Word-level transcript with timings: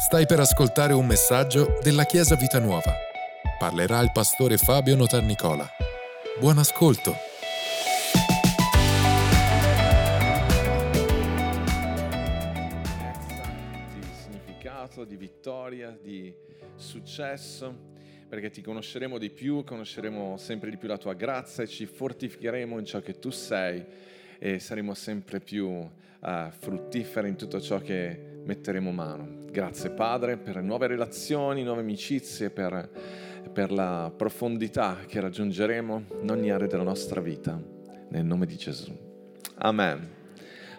Stai 0.00 0.24
per 0.24 0.40
ascoltare 0.40 0.94
un 0.94 1.04
messaggio 1.04 1.78
della 1.82 2.04
Chiesa 2.04 2.34
Vita 2.34 2.58
Nuova. 2.58 2.96
Parlerà 3.58 4.00
il 4.00 4.10
pastore 4.10 4.56
Fabio 4.56 4.96
Notarnicola. 4.96 5.68
Buon 6.38 6.56
ascolto. 6.56 7.14
di 13.92 14.06
significato, 14.22 15.04
di 15.04 15.16
vittoria, 15.16 15.94
di 16.02 16.34
successo, 16.76 17.92
perché 18.26 18.48
ti 18.48 18.62
conosceremo 18.62 19.18
di 19.18 19.28
più, 19.28 19.64
conosceremo 19.64 20.38
sempre 20.38 20.70
di 20.70 20.78
più 20.78 20.88
la 20.88 20.96
tua 20.96 21.12
grazia 21.12 21.62
e 21.62 21.66
ci 21.66 21.84
fortificheremo 21.84 22.78
in 22.78 22.86
ciò 22.86 23.00
che 23.00 23.18
tu 23.18 23.28
sei 23.28 23.84
e 24.38 24.58
saremo 24.58 24.94
sempre 24.94 25.40
più 25.40 25.68
uh, 25.68 25.90
fruttiferi 26.58 27.28
in 27.28 27.36
tutto 27.36 27.60
ciò 27.60 27.78
che 27.80 28.40
metteremo 28.42 28.90
mano. 28.90 29.39
Grazie 29.50 29.90
Padre 29.90 30.36
per 30.36 30.62
nuove 30.62 30.86
relazioni, 30.86 31.64
nuove 31.64 31.80
amicizie, 31.80 32.50
per, 32.50 32.88
per 33.52 33.72
la 33.72 34.12
profondità 34.16 34.98
che 35.08 35.18
raggiungeremo 35.18 36.04
in 36.22 36.30
ogni 36.30 36.52
area 36.52 36.68
della 36.68 36.84
nostra 36.84 37.20
vita. 37.20 37.60
Nel 38.10 38.24
nome 38.24 38.46
di 38.46 38.56
Gesù. 38.56 38.96
Amen. 39.56 40.08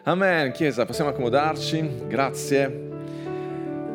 Amen, 0.04 0.54
Chiesa, 0.54 0.86
possiamo 0.86 1.10
accomodarci? 1.10 2.06
Grazie 2.08 2.90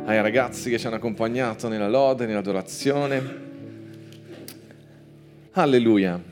ai 0.04 0.20
ragazzi 0.20 0.68
che 0.68 0.78
ci 0.78 0.86
hanno 0.86 0.96
accompagnato 0.96 1.68
nella 1.68 1.88
lode, 1.88 2.26
nell'adorazione. 2.26 3.44
Alleluia. 5.52 6.22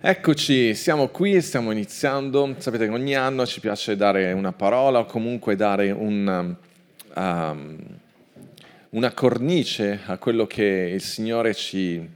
Eccoci, 0.00 0.74
siamo 0.74 1.08
qui 1.08 1.34
e 1.34 1.42
stiamo 1.42 1.70
iniziando. 1.70 2.54
Sapete 2.56 2.86
che 2.86 2.92
ogni 2.94 3.14
anno 3.14 3.44
ci 3.44 3.60
piace 3.60 3.94
dare 3.94 4.32
una 4.32 4.52
parola 4.52 5.00
o 5.00 5.04
comunque 5.04 5.54
dare 5.54 5.90
un, 5.90 6.56
um, 7.16 7.78
una 8.90 9.12
cornice 9.12 10.00
a 10.06 10.18
quello 10.18 10.46
che 10.46 10.90
il 10.94 11.00
Signore 11.00 11.54
ci, 11.54 12.08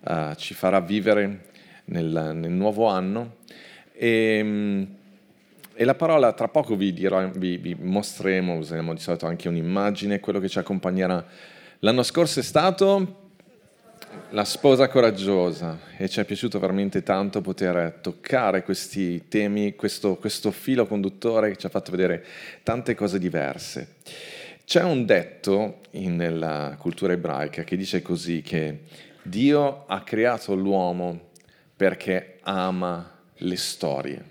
uh, 0.00 0.34
ci 0.34 0.54
farà 0.54 0.80
vivere 0.80 1.46
nel, 1.86 2.32
nel 2.34 2.52
nuovo 2.52 2.86
anno. 2.86 3.36
E, 3.92 4.40
um, 4.42 4.86
e 5.78 5.84
la 5.84 5.94
parola 5.94 6.32
tra 6.32 6.48
poco 6.48 6.74
vi, 6.74 6.92
dirò, 6.94 7.28
vi, 7.30 7.58
vi 7.58 7.76
mostreremo, 7.78 8.56
useremo 8.56 8.94
di 8.94 9.00
solito 9.00 9.26
anche 9.26 9.48
un'immagine, 9.48 10.20
quello 10.20 10.40
che 10.40 10.48
ci 10.48 10.58
accompagnerà. 10.58 11.24
L'anno 11.80 12.02
scorso 12.02 12.40
è 12.40 12.42
stato 12.42 13.24
la 14.30 14.44
sposa 14.44 14.88
coraggiosa 14.88 15.78
e 15.96 16.08
ci 16.08 16.20
è 16.20 16.24
piaciuto 16.24 16.58
veramente 16.58 17.02
tanto 17.02 17.42
poter 17.42 17.98
toccare 18.00 18.62
questi 18.62 19.28
temi, 19.28 19.76
questo, 19.76 20.16
questo 20.16 20.50
filo 20.50 20.86
conduttore 20.86 21.50
che 21.50 21.56
ci 21.56 21.66
ha 21.66 21.68
fatto 21.70 21.90
vedere 21.90 22.24
tante 22.62 22.94
cose 22.94 23.18
diverse. 23.18 23.96
C'è 24.66 24.82
un 24.82 25.06
detto 25.06 25.82
nella 25.92 26.74
cultura 26.76 27.12
ebraica 27.12 27.62
che 27.62 27.76
dice 27.76 28.02
così 28.02 28.42
che 28.42 28.80
Dio 29.22 29.84
ha 29.86 30.02
creato 30.02 30.56
l'uomo 30.56 31.28
perché 31.76 32.38
ama 32.40 33.16
le 33.32 33.56
storie. 33.56 34.24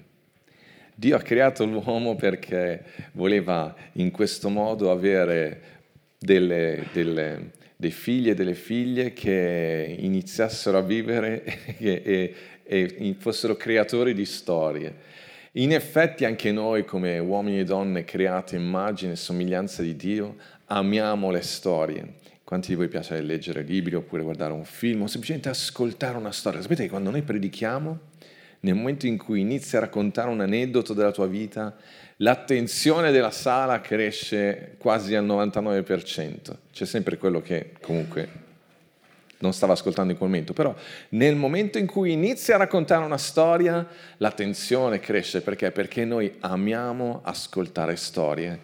Dio 0.93 1.15
ha 1.15 1.21
creato 1.21 1.63
l'uomo 1.65 2.17
perché 2.17 2.83
voleva 3.13 3.73
in 3.93 4.11
questo 4.11 4.49
modo 4.49 4.91
avere 4.91 5.61
delle, 6.17 6.87
delle, 6.91 7.51
dei 7.77 7.91
figli 7.91 8.29
e 8.29 8.35
delle 8.35 8.55
figlie 8.55 9.13
che 9.13 9.95
iniziassero 9.97 10.79
a 10.79 10.81
vivere 10.81 11.45
e, 11.79 12.35
e, 12.61 12.95
e 12.97 13.15
fossero 13.17 13.55
creatori 13.55 14.13
di 14.13 14.25
storie. 14.25 15.14
In 15.57 15.71
effetti 15.71 16.25
anche 16.25 16.51
noi 16.51 16.83
come 16.83 17.17
uomini 17.17 17.59
e 17.59 17.63
donne 17.63 18.03
creati 18.03 18.55
immagine 18.55 19.13
e 19.13 19.15
somiglianza 19.15 19.81
di 19.81 19.95
Dio 19.95 20.35
amiamo 20.65 21.31
le 21.31 21.39
storie. 21.39 22.15
Quanti 22.43 22.67
di 22.69 22.75
voi 22.75 22.89
piace 22.89 23.21
leggere 23.21 23.61
libri 23.61 23.95
oppure 23.95 24.21
guardare 24.21 24.51
un 24.51 24.65
film 24.65 25.03
o 25.03 25.07
semplicemente 25.07 25.47
ascoltare 25.47 26.17
una 26.17 26.33
storia? 26.33 26.61
Sapete 26.61 26.83
che 26.83 26.89
quando 26.89 27.09
noi 27.09 27.21
predichiamo 27.21 27.99
nel 28.59 28.75
momento 28.75 29.07
in 29.07 29.17
cui 29.17 29.39
inizi 29.39 29.77
a 29.77 29.79
raccontare 29.79 30.29
un 30.29 30.41
aneddoto 30.41 30.93
della 30.93 31.11
tua 31.11 31.27
vita, 31.27 31.73
l'attenzione 32.17 33.11
della 33.11 33.31
sala 33.31 33.79
cresce 33.79 34.75
quasi 34.77 35.15
al 35.15 35.25
99%. 35.25 36.53
C'è 36.73 36.85
sempre 36.85 37.17
quello 37.17 37.39
che 37.41 37.71
comunque 37.79 38.43
non 39.39 39.53
stava 39.53 39.73
ascoltando 39.73 40.11
in 40.11 40.17
quel 40.17 40.29
momento, 40.29 40.53
però 40.53 40.73
nel 41.09 41.35
momento 41.35 41.77
in 41.77 41.85
cui 41.85 42.11
inizi 42.11 42.51
a 42.51 42.57
raccontare 42.57 43.03
una 43.03 43.17
storia, 43.17 43.87
l'attenzione 44.17 44.99
cresce 44.99 45.41
perché? 45.41 45.71
Perché 45.71 46.05
noi 46.05 46.33
amiamo 46.39 47.21
ascoltare 47.23 47.95
storie, 47.95 48.59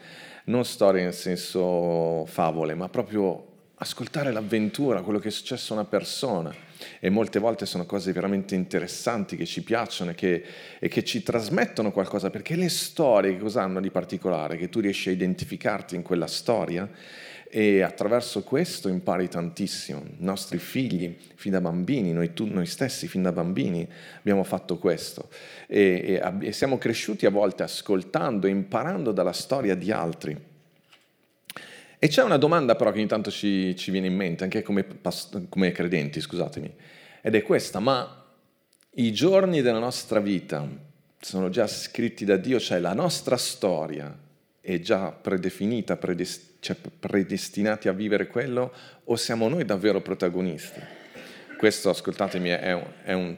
non 0.45 0.65
storie 0.65 1.03
nel 1.03 1.13
senso 1.13 2.25
favole, 2.25 2.73
ma 2.73 2.89
proprio 2.89 3.47
ascoltare 3.75 4.31
l'avventura, 4.31 5.01
quello 5.01 5.19
che 5.19 5.29
è 5.29 5.31
successo 5.31 5.73
a 5.73 5.77
una 5.77 5.85
persona. 5.85 6.53
E 6.99 7.09
molte 7.09 7.39
volte 7.39 7.65
sono 7.65 7.85
cose 7.85 8.11
veramente 8.11 8.55
interessanti 8.55 9.35
che 9.35 9.45
ci 9.45 9.63
piacciono 9.63 10.11
e 10.11 10.15
che, 10.15 10.43
e 10.79 10.87
che 10.87 11.03
ci 11.03 11.21
trasmettono 11.21 11.91
qualcosa, 11.91 12.29
perché 12.29 12.55
le 12.55 12.69
storie 12.69 13.37
cosa 13.37 13.61
hanno 13.63 13.79
di 13.79 13.89
particolare? 13.89 14.57
Che 14.57 14.69
tu 14.69 14.79
riesci 14.79 15.09
a 15.09 15.11
identificarti 15.11 15.95
in 15.95 16.01
quella 16.01 16.27
storia 16.27 16.89
e 17.53 17.81
attraverso 17.81 18.43
questo 18.43 18.87
impari 18.87 19.27
tantissimo. 19.27 19.99
I 19.99 20.23
nostri 20.23 20.57
figli, 20.57 21.17
fin 21.35 21.51
da 21.51 21.59
bambini, 21.59 22.13
noi, 22.13 22.33
tu, 22.33 22.45
noi 22.45 22.65
stessi 22.65 23.09
fin 23.09 23.21
da 23.21 23.33
bambini 23.33 23.85
abbiamo 24.19 24.45
fatto 24.45 24.77
questo 24.77 25.27
e, 25.67 26.21
e, 26.23 26.47
e 26.47 26.51
siamo 26.53 26.77
cresciuti 26.77 27.25
a 27.25 27.29
volte 27.29 27.63
ascoltando 27.63 28.47
e 28.47 28.51
imparando 28.51 29.11
dalla 29.11 29.33
storia 29.33 29.75
di 29.75 29.91
altri. 29.91 30.49
E 31.99 32.07
c'è 32.07 32.23
una 32.23 32.37
domanda 32.37 32.75
però 32.75 32.91
che 32.91 32.99
ogni 32.99 33.07
tanto 33.07 33.29
ci, 33.29 33.75
ci 33.75 33.91
viene 33.91 34.07
in 34.07 34.15
mente, 34.15 34.45
anche 34.45 34.61
come, 34.61 34.85
come 35.49 35.71
credenti, 35.71 36.21
scusatemi, 36.21 36.73
ed 37.21 37.35
è 37.35 37.43
questa, 37.43 37.79
ma 37.79 38.25
i 38.91 39.11
giorni 39.11 39.61
della 39.61 39.79
nostra 39.79 40.21
vita 40.21 40.65
sono 41.19 41.49
già 41.49 41.67
scritti 41.67 42.23
da 42.23 42.37
Dio, 42.37 42.61
cioè 42.61 42.79
la 42.79 42.93
nostra 42.93 43.35
storia 43.35 44.17
è 44.61 44.79
già 44.79 45.11
predefinita, 45.11 45.97
predest- 45.97 46.50
cioè 46.61 46.77
predestinati 46.77 47.89
a 47.89 47.91
vivere 47.91 48.27
quello, 48.27 48.71
o 49.03 49.15
siamo 49.17 49.49
noi 49.49 49.65
davvero 49.65 49.99
protagonisti? 49.99 50.79
Questo, 51.57 51.89
ascoltatemi, 51.89 52.49
è 52.49 52.71
un, 52.71 52.85
è 53.03 53.13
un 53.13 53.35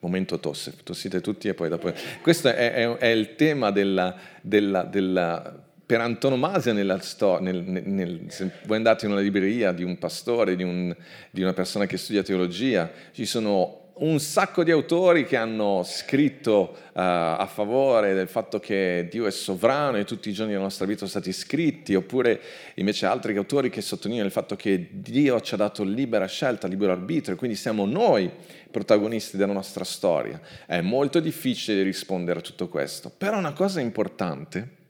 momento 0.00 0.38
tosse, 0.38 0.74
tossite 0.82 1.20
tutti 1.20 1.48
e 1.48 1.54
poi 1.54 1.68
dopo... 1.68 1.92
Questo 2.20 2.48
è, 2.48 2.72
è, 2.72 2.96
è 2.96 3.06
il 3.06 3.36
tema 3.36 3.70
della, 3.70 4.14
della, 4.42 4.82
della 4.82 5.64
per 5.86 6.00
antonomasia 6.00 6.72
nella 6.72 6.98
storia, 7.00 7.52
nel, 7.52 7.62
nel, 7.62 8.24
se 8.28 8.50
voi 8.64 8.76
andate 8.76 9.06
in 9.06 9.12
una 9.12 9.20
libreria 9.20 9.72
di 9.72 9.84
un 9.84 9.98
pastore, 9.98 10.56
di, 10.56 10.62
un, 10.62 10.94
di, 11.30 11.42
una 11.42 11.52
persona 11.52 11.86
che 11.86 11.96
studia 11.96 12.22
teologia, 12.22 12.90
ci 13.12 13.24
sono 13.24 13.81
un 13.94 14.18
sacco 14.20 14.64
di 14.64 14.70
autori 14.70 15.26
che 15.26 15.36
hanno 15.36 15.82
scritto 15.84 16.76
uh, 16.76 16.90
a 16.92 17.48
favore 17.52 18.14
del 18.14 18.28
fatto 18.28 18.58
che 18.58 19.06
Dio 19.10 19.26
è 19.26 19.30
sovrano 19.30 19.98
e 19.98 20.04
tutti 20.04 20.30
i 20.30 20.32
giorni 20.32 20.52
della 20.52 20.64
nostra 20.64 20.86
vita 20.86 20.98
sono 20.98 21.10
stati 21.10 21.32
scritti, 21.32 21.94
oppure 21.94 22.40
invece 22.74 23.06
altri 23.06 23.36
autori 23.36 23.68
che 23.68 23.80
sottolineano 23.82 24.26
il 24.26 24.32
fatto 24.32 24.56
che 24.56 24.88
Dio 24.90 25.40
ci 25.40 25.54
ha 25.54 25.58
dato 25.58 25.84
libera 25.84 26.26
scelta, 26.26 26.66
libero 26.66 26.92
arbitrio, 26.92 27.36
quindi 27.36 27.56
siamo 27.56 27.84
noi 27.84 28.30
protagonisti 28.70 29.36
della 29.36 29.52
nostra 29.52 29.84
storia. 29.84 30.40
È 30.66 30.80
molto 30.80 31.20
difficile 31.20 31.82
rispondere 31.82 32.38
a 32.38 32.42
tutto 32.42 32.68
questo, 32.68 33.12
però 33.16 33.36
una 33.36 33.52
cosa 33.52 33.80
importante 33.80 34.80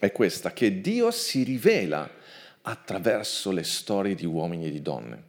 è 0.00 0.10
questa, 0.10 0.52
che 0.52 0.80
Dio 0.80 1.10
si 1.10 1.44
rivela 1.44 2.08
attraverso 2.62 3.50
le 3.50 3.62
storie 3.62 4.14
di 4.14 4.26
uomini 4.26 4.66
e 4.66 4.70
di 4.70 4.82
donne. 4.82 5.27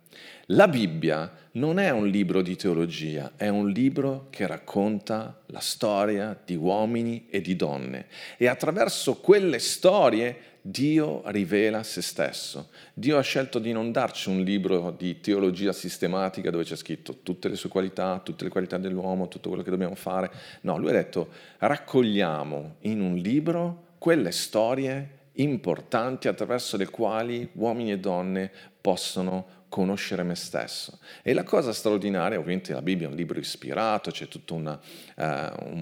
La 0.52 0.68
Bibbia 0.68 1.32
non 1.54 1.78
è 1.78 1.92
un 1.92 2.08
libro 2.08 2.42
di 2.42 2.56
teologia, 2.56 3.34
è 3.36 3.50
un 3.50 3.70
libro 3.70 4.30
che 4.32 4.48
racconta 4.48 5.42
la 5.48 5.60
storia 5.60 6.36
di 6.44 6.56
uomini 6.56 7.28
e 7.30 7.40
di 7.40 7.56
donne 7.56 8.08
e 8.36 8.48
attraverso 8.48 9.18
quelle 9.18 9.60
storie 9.60 10.58
Dio 10.62 11.22
rivela 11.26 11.84
se 11.84 12.02
stesso. 12.02 12.70
Dio 12.96 13.20
ha 13.20 13.22
scelto 13.22 13.60
di 13.60 13.72
non 13.72 13.92
darci 13.92 14.30
un 14.30 14.42
libro 14.42 14.90
di 14.90 15.20
teologia 15.20 15.72
sistematica 15.72 16.50
dove 16.50 16.64
c'è 16.64 16.76
scritto 16.76 17.20
tutte 17.22 17.48
le 17.48 17.56
sue 17.56 17.70
qualità, 17.70 18.20
tutte 18.24 18.44
le 18.44 18.50
qualità 18.50 18.80
dell'uomo, 18.80 19.28
tutto 19.28 19.50
quello 19.50 19.64
che 19.64 19.70
dobbiamo 19.70 19.94
fare. 19.94 20.32
No, 20.62 20.80
lui 20.80 20.90
ha 20.90 20.94
detto 20.94 21.30
raccogliamo 21.60 22.78
in 22.82 23.02
un 23.02 23.18
libro 23.18 23.90
quelle 24.00 24.32
storie 24.32 25.18
importanti 25.34 26.28
attraverso 26.28 26.76
le 26.76 26.90
quali 26.90 27.48
uomini 27.54 27.92
e 27.92 28.00
donne 28.00 28.52
possono 28.82 29.58
conoscere 29.70 30.24
me 30.24 30.36
stesso. 30.36 31.00
E 31.22 31.34
la 31.34 31.44
cosa 31.44 31.72
straordinaria, 31.72 32.38
ovviamente 32.40 32.74
la 32.74 32.82
Bibbia 32.82 33.08
è 33.08 33.10
un 33.10 33.16
libro 33.16 33.40
ispirato, 33.40 34.12
c'è 34.12 34.28
tutta 34.28 34.56
una, 34.56 34.80
uh, 35.16 35.24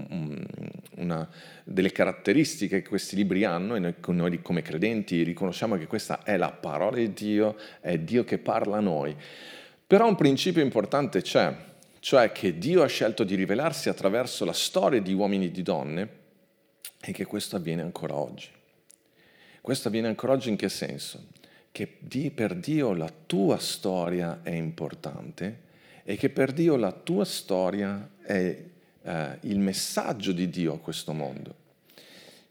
un, 0.10 0.45
una, 0.98 1.28
delle 1.63 1.92
caratteristiche 1.92 2.81
che 2.81 2.89
questi 2.89 3.16
libri 3.16 3.45
hanno 3.45 3.75
e 3.75 3.80
noi, 3.80 3.95
noi, 4.07 4.42
come 4.42 4.62
credenti 4.62 5.24
riconosciamo 5.24 5.78
che 5.78 5.88
questa 5.88 6.22
è 6.24 6.38
la 6.38 6.51
parola 6.51 6.98
di 6.98 7.13
Dio, 7.13 7.57
è 7.80 7.98
Dio 7.98 8.24
che 8.25 8.38
parla 8.38 8.78
a 8.78 8.81
noi. 8.81 9.16
Però 9.88 10.06
un 10.06 10.16
principio 10.16 10.62
importante 10.62 11.22
c'è, 11.22 11.56
cioè 12.00 12.33
che 12.33 12.57
Dio 12.57 12.83
ha 12.83 12.88
scelto 12.88 13.24
di 13.24 13.36
rivelarsi 13.36 13.88
attraverso 13.88 14.44
la 14.44 14.54
storia 14.54 15.01
di 15.01 15.13
uomini 15.13 15.45
e 15.45 15.51
di 15.51 15.63
donne 15.63 16.10
e 17.00 17.13
che 17.13 17.25
questo 17.25 17.56
avviene 17.56 17.83
ancora 17.83 18.16
oggi. 18.16 18.50
Questo 19.62 19.88
avviene 19.88 20.07
ancora 20.07 20.33
oggi 20.33 20.50
in 20.50 20.57
che 20.57 20.69
senso? 20.69 21.28
Che 21.85 22.31
per 22.31 22.56
Dio 22.56 22.94
la 22.94 23.12
tua 23.27 23.59
storia 23.59 24.39
è 24.41 24.50
importante 24.50 25.65
e 26.03 26.15
che 26.15 26.31
per 26.31 26.51
Dio 26.51 26.75
la 26.75 26.91
tua 26.91 27.24
storia 27.24 28.13
è 28.19 28.63
eh, 29.03 29.38
il 29.41 29.59
messaggio 29.59 30.31
di 30.31 30.50
Dio 30.50 30.74
a 30.74 30.79
questo 30.79 31.13
mondo. 31.13 31.53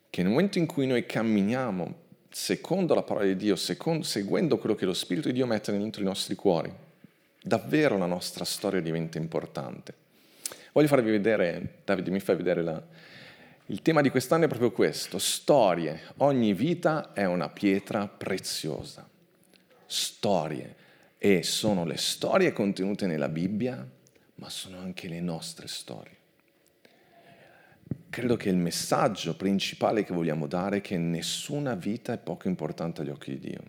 Che 0.08 0.22
nel 0.22 0.30
momento 0.30 0.58
in 0.58 0.66
cui 0.66 0.86
noi 0.86 1.06
camminiamo 1.06 1.94
secondo 2.30 2.94
la 2.94 3.02
parola 3.02 3.26
di 3.26 3.34
Dio, 3.34 3.56
secondo, 3.56 4.04
seguendo 4.04 4.58
quello 4.58 4.76
che 4.76 4.84
lo 4.84 4.94
Spirito 4.94 5.26
di 5.26 5.34
Dio 5.34 5.46
mette 5.46 5.72
dentro 5.72 6.02
i 6.02 6.04
nostri 6.04 6.36
cuori, 6.36 6.72
davvero 7.42 7.98
la 7.98 8.06
nostra 8.06 8.44
storia 8.44 8.80
diventa 8.80 9.18
importante. 9.18 9.92
Voglio 10.70 10.86
farvi 10.86 11.10
vedere, 11.10 11.78
Davide 11.84 12.12
mi 12.12 12.20
fai 12.20 12.36
vedere 12.36 12.62
la, 12.62 12.80
il 13.66 13.82
tema 13.82 14.02
di 14.02 14.10
quest'anno 14.10 14.44
è 14.44 14.48
proprio 14.48 14.70
questo, 14.70 15.18
storie. 15.18 16.00
Ogni 16.18 16.52
vita 16.52 17.12
è 17.12 17.24
una 17.24 17.48
pietra 17.48 18.06
preziosa. 18.06 19.14
Storie. 19.86 20.76
E 21.18 21.42
sono 21.42 21.84
le 21.84 21.96
storie 21.96 22.52
contenute 22.52 23.06
nella 23.06 23.28
Bibbia, 23.28 23.88
ma 24.34 24.48
sono 24.50 24.78
anche 24.78 25.08
le 25.08 25.20
nostre 25.20 25.66
storie. 25.66 26.14
Credo 28.10 28.36
che 28.36 28.48
il 28.48 28.56
messaggio 28.56 29.36
principale 29.36 30.04
che 30.04 30.14
vogliamo 30.14 30.46
dare 30.46 30.78
è 30.78 30.80
che 30.80 30.96
nessuna 30.96 31.74
vita 31.74 32.12
è 32.12 32.18
poco 32.18 32.48
importante 32.48 33.02
agli 33.02 33.10
occhi 33.10 33.38
di 33.38 33.48
Dio. 33.48 33.62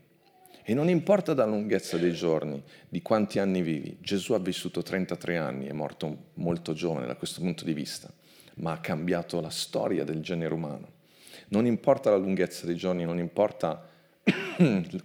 E 0.64 0.74
non 0.74 0.90
importa 0.90 1.34
la 1.34 1.46
lunghezza 1.46 1.98
dei 1.98 2.12
giorni, 2.12 2.62
di 2.90 3.02
quanti 3.02 3.40
anni 3.40 3.62
vivi. 3.62 3.98
Gesù 4.02 4.34
ha 4.34 4.40
vissuto 4.40 4.82
33 4.82 5.38
anni, 5.38 5.68
è 5.68 5.72
morto 5.72 6.32
molto 6.36 6.74
giovane 6.74 7.06
da 7.06 7.16
questo 7.16 7.40
punto 7.40 7.64
di 7.64 7.74
vista, 7.74 8.12
ma 8.56 8.74
ha 8.74 8.80
cambiato 8.80 9.40
la 9.40 9.50
storia 9.50 10.04
del 10.04 10.22
genere 10.22 10.54
umano. 10.54 10.92
Non 11.50 11.66
importa 11.66 12.10
la 12.10 12.18
lunghezza 12.18 12.66
dei 12.66 12.76
giorni, 12.76 13.06
non 13.06 13.18
importa 13.18 13.82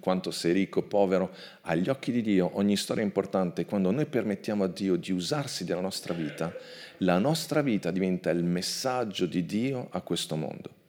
quanto 0.01 0.31
sei 0.31 0.53
ricco 0.53 0.83
povero, 0.83 1.35
agli 1.63 1.89
occhi 1.89 2.13
di 2.13 2.23
Dio 2.23 2.51
ogni 2.55 2.77
storia 2.77 3.03
è 3.03 3.07
importante. 3.07 3.65
Quando 3.65 3.91
noi 3.91 4.07
permettiamo 4.07 4.65
a 4.65 4.69
Dio 4.69 4.97
di 4.97 5.13
usarsi 5.13 5.65
della 5.65 5.81
nostra 5.81 6.15
vita, 6.15 6.53
la 6.99 7.19
nostra 7.19 7.63
vita 7.63 7.91
diventa 7.91 8.31
il 8.31 8.45
messaggio 8.45 9.27
di 9.27 9.45
Dio 9.45 9.89
a 9.91 10.01
questo 10.01 10.37
mondo 10.37 10.81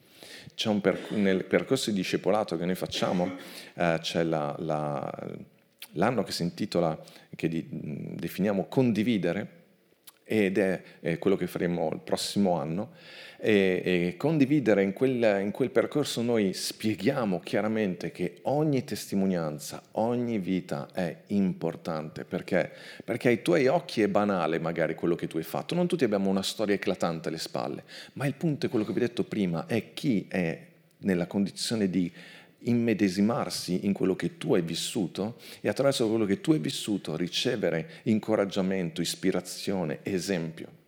c'è 0.56 0.70
un 0.70 0.82
per, 0.82 1.12
nel 1.12 1.46
percorso 1.46 1.90
di 1.90 1.98
discepolato 1.98 2.58
che 2.58 2.66
noi 2.66 2.76
facciamo, 2.76 3.38
eh, 3.76 3.98
c'è 4.00 4.24
la, 4.24 4.56
la, 4.60 5.12
l'anno 5.94 6.24
che 6.24 6.32
si 6.32 6.44
intitola, 6.44 6.98
che 7.36 7.48
di, 7.48 7.66
definiamo 7.70 8.66
condividere, 8.66 9.62
ed 10.24 10.58
è, 10.58 10.82
è, 11.02 11.18
quello 11.18 11.36
che 11.36 11.48
faremo 11.48 11.90
il 11.92 12.00
prossimo 12.00 12.58
anno, 12.58 12.92
e, 13.46 13.82
e 13.84 14.16
condividere 14.16 14.84
in 14.84 14.94
quel, 14.94 15.42
in 15.42 15.52
quel, 15.52 15.70
percorso 15.70 16.22
noi 16.22 16.54
spieghiamo 16.54 17.42
chiaramente 17.42 18.10
che 18.14 18.38
ogni 18.44 18.86
testimonianza, 18.86 19.84
ogni 19.92 20.40
vita 20.40 20.88
è 20.94 21.24
importante, 21.28 22.24
perché? 22.24 22.72
Perché 23.04 23.28
ai 23.28 23.42
tuoi 23.42 23.68
occhi 23.68 24.02
è 24.02 24.08
banale 24.08 24.60
magari 24.60 24.96
quello 24.96 25.16
che 25.16 25.28
tu 25.28 25.36
hai 25.36 25.44
fatto, 25.44 25.76
non 25.76 25.88
tutti 25.88 26.06
abbiamo 26.06 26.30
una 26.30 26.42
storia 26.42 26.76
eclatante 26.76 27.28
alle 27.28 27.38
spalle, 27.38 27.84
ma 28.14 28.26
il 28.26 28.36
punto 28.36 28.66
è 28.66 28.70
quello 28.70 28.86
che 28.86 28.94
vi 28.94 29.00
ho 29.00 29.08
detto 29.08 29.26
prima, 29.26 29.66
è 29.66 29.92
chi 29.94 30.26
è 30.30 30.66
nella 31.00 31.28
condizione 31.28 31.90
di 31.90 32.10
immedesimarsi 32.60 33.86
in 33.86 33.92
quello 33.92 34.16
che 34.16 34.38
tu 34.38 34.54
hai 34.54 34.62
vissuto 34.62 35.36
e 35.60 35.68
attraverso 35.68 36.08
quello 36.08 36.24
che 36.24 36.40
tu 36.40 36.54
hai 36.54 36.60
vissuto 36.60 37.18
ricevere 37.18 37.90
incoraggiamento, 38.04 39.02
ispirazione, 39.02 40.00
esempio. 40.04 40.82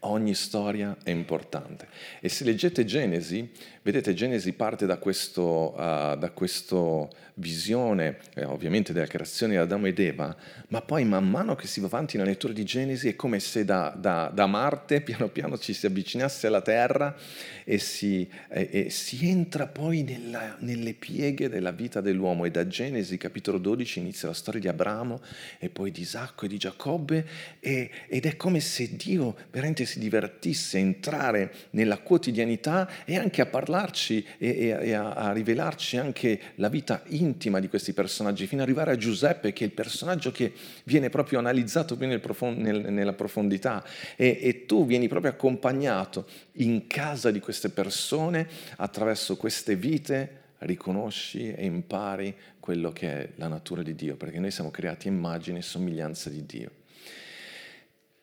Ogni 0.00 0.34
storia 0.34 0.96
è 1.02 1.10
importante. 1.10 1.88
E 2.20 2.28
se 2.28 2.44
leggete 2.44 2.84
Genesi, 2.84 3.50
vedete 3.82 4.14
Genesi 4.14 4.52
parte 4.52 4.86
da 4.86 4.96
questa 4.98 5.40
uh, 5.40 6.16
da 6.16 6.30
questo 6.32 7.10
visione, 7.38 8.18
eh, 8.34 8.44
ovviamente 8.44 8.92
della 8.92 9.06
creazione 9.06 9.54
di 9.54 9.58
Adamo 9.58 9.86
ed 9.86 9.98
Eva, 9.98 10.36
ma 10.68 10.82
poi 10.82 11.04
man 11.04 11.28
mano 11.28 11.54
che 11.54 11.66
si 11.66 11.80
va 11.80 11.86
avanti 11.86 12.16
nella 12.16 12.28
lettura 12.28 12.52
di 12.52 12.64
Genesi 12.64 13.08
è 13.08 13.16
come 13.16 13.40
se 13.40 13.64
da, 13.64 13.94
da, 13.96 14.30
da 14.32 14.46
Marte 14.46 15.00
piano 15.02 15.28
piano 15.28 15.56
ci 15.58 15.72
si 15.72 15.86
avvicinasse 15.86 16.46
alla 16.46 16.60
Terra 16.60 17.16
e 17.64 17.78
si, 17.78 18.28
eh, 18.50 18.68
e 18.70 18.90
si 18.90 19.28
entra 19.28 19.66
poi 19.66 20.02
nella, 20.02 20.56
nelle 20.60 20.94
pieghe 20.94 21.48
della 21.48 21.70
vita 21.70 22.00
dell'uomo. 22.00 22.44
E 22.44 22.50
da 22.50 22.66
Genesi 22.66 23.16
capitolo 23.16 23.58
12 23.58 23.98
inizia 24.00 24.28
la 24.28 24.34
storia 24.34 24.60
di 24.60 24.68
Abramo 24.68 25.20
e 25.58 25.68
poi 25.68 25.90
di 25.90 26.00
Isacco 26.00 26.44
e 26.44 26.48
di 26.48 26.58
Giacobbe 26.58 27.26
e, 27.60 27.90
ed 28.08 28.26
è 28.26 28.36
come 28.36 28.60
se 28.60 28.96
Dio 28.96 29.36
veramente 29.50 29.86
si 29.88 29.98
divertisse 29.98 30.76
a 30.76 30.80
entrare 30.80 31.52
nella 31.70 31.98
quotidianità 31.98 32.88
e 33.04 33.16
anche 33.16 33.40
a 33.40 33.46
parlarci 33.46 34.24
e, 34.38 34.48
e, 34.48 34.78
e 34.88 34.92
a, 34.92 35.12
a 35.12 35.32
rivelarci 35.32 35.96
anche 35.96 36.40
la 36.56 36.68
vita 36.68 37.02
intima 37.06 37.58
di 37.58 37.68
questi 37.68 37.92
personaggi, 37.92 38.46
fino 38.46 38.62
ad 38.62 38.68
arrivare 38.68 38.92
a 38.92 38.96
Giuseppe, 38.96 39.52
che 39.52 39.64
è 39.64 39.66
il 39.66 39.72
personaggio 39.72 40.30
che 40.30 40.52
viene 40.84 41.08
proprio 41.08 41.38
analizzato 41.38 41.96
più 41.96 42.06
nel 42.06 42.20
profond- 42.20 42.58
nel, 42.58 42.92
nella 42.92 43.14
profondità. 43.14 43.84
E, 44.16 44.38
e 44.40 44.66
tu 44.66 44.86
vieni 44.86 45.08
proprio 45.08 45.32
accompagnato 45.32 46.26
in 46.54 46.86
casa 46.86 47.30
di 47.30 47.40
queste 47.40 47.70
persone 47.70 48.46
attraverso 48.76 49.36
queste 49.36 49.76
vite 49.76 50.46
riconosci 50.58 51.52
e 51.52 51.64
impari 51.64 52.34
quello 52.58 52.92
che 52.92 53.10
è 53.10 53.28
la 53.36 53.48
natura 53.48 53.82
di 53.82 53.94
Dio, 53.94 54.16
perché 54.16 54.38
noi 54.38 54.50
siamo 54.50 54.70
creati 54.70 55.08
immagine 55.08 55.58
e 55.58 55.62
somiglianza 55.62 56.28
di 56.28 56.44
Dio. 56.44 56.77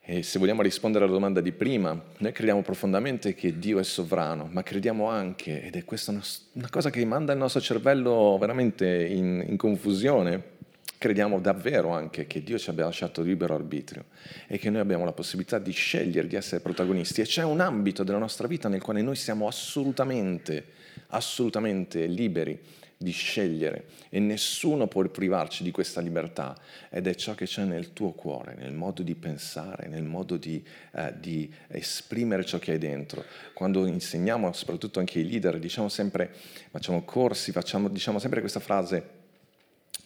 E 0.07 0.21
se 0.21 0.37
vogliamo 0.37 0.61
rispondere 0.61 1.03
alla 1.03 1.13
domanda 1.13 1.41
di 1.41 1.51
prima, 1.51 1.99
noi 2.19 2.31
crediamo 2.31 2.61
profondamente 2.61 3.33
che 3.33 3.57
Dio 3.57 3.79
è 3.79 3.83
sovrano, 3.83 4.47
ma 4.51 4.61
crediamo 4.61 5.09
anche, 5.09 5.63
ed 5.63 5.75
è 5.75 5.83
questa 5.83 6.11
una, 6.11 6.21
una 6.51 6.69
cosa 6.69 6.91
che 6.91 7.03
manda 7.05 7.33
il 7.33 7.39
nostro 7.39 7.59
cervello 7.59 8.37
veramente 8.39 8.85
in, 9.03 9.43
in 9.47 9.57
confusione, 9.57 10.53
crediamo 10.99 11.39
davvero 11.39 11.89
anche 11.89 12.27
che 12.27 12.43
Dio 12.43 12.59
ci 12.59 12.69
abbia 12.69 12.85
lasciato 12.85 13.23
libero 13.23 13.55
arbitrio 13.55 14.05
e 14.45 14.59
che 14.59 14.69
noi 14.69 14.81
abbiamo 14.81 15.05
la 15.05 15.11
possibilità 15.11 15.57
di 15.57 15.71
scegliere 15.71 16.27
di 16.27 16.35
essere 16.35 16.61
protagonisti. 16.61 17.21
E 17.21 17.25
c'è 17.25 17.43
un 17.43 17.59
ambito 17.59 18.03
della 18.03 18.19
nostra 18.19 18.45
vita 18.45 18.69
nel 18.69 18.83
quale 18.83 19.01
noi 19.01 19.15
siamo 19.15 19.47
assolutamente, 19.47 20.65
assolutamente 21.07 22.05
liberi 22.05 22.59
di 22.97 23.11
scegliere 23.11 23.85
e 24.09 24.19
nessuno 24.19 24.87
può 24.87 25.03
privarci 25.03 25.63
di 25.63 25.71
questa 25.71 26.01
libertà 26.01 26.57
ed 26.89 27.07
è 27.07 27.15
ciò 27.15 27.35
che 27.35 27.45
c'è 27.45 27.63
nel 27.63 27.93
tuo 27.93 28.11
cuore, 28.11 28.55
nel 28.55 28.71
modo 28.71 29.03
di 29.03 29.15
pensare, 29.15 29.87
nel 29.87 30.03
modo 30.03 30.37
di, 30.37 30.63
eh, 30.93 31.13
di 31.19 31.51
esprimere 31.67 32.45
ciò 32.45 32.57
che 32.57 32.71
hai 32.71 32.77
dentro. 32.77 33.25
Quando 33.53 33.85
insegniamo, 33.85 34.51
soprattutto 34.53 34.99
anche 34.99 35.19
ai 35.19 35.29
leader, 35.29 35.59
diciamo 35.59 35.89
sempre, 35.89 36.33
facciamo 36.71 37.03
corsi, 37.03 37.51
facciamo, 37.51 37.89
diciamo 37.89 38.19
sempre 38.19 38.39
questa 38.39 38.59
frase, 38.59 39.09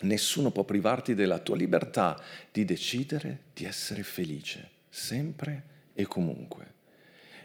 nessuno 0.01 0.51
può 0.51 0.63
privarti 0.63 1.13
della 1.13 1.39
tua 1.39 1.55
libertà 1.55 2.19
di 2.51 2.65
decidere 2.65 3.43
di 3.53 3.65
essere 3.65 4.03
felice, 4.03 4.69
sempre 4.89 5.63
e 5.93 6.05
comunque. 6.05 6.78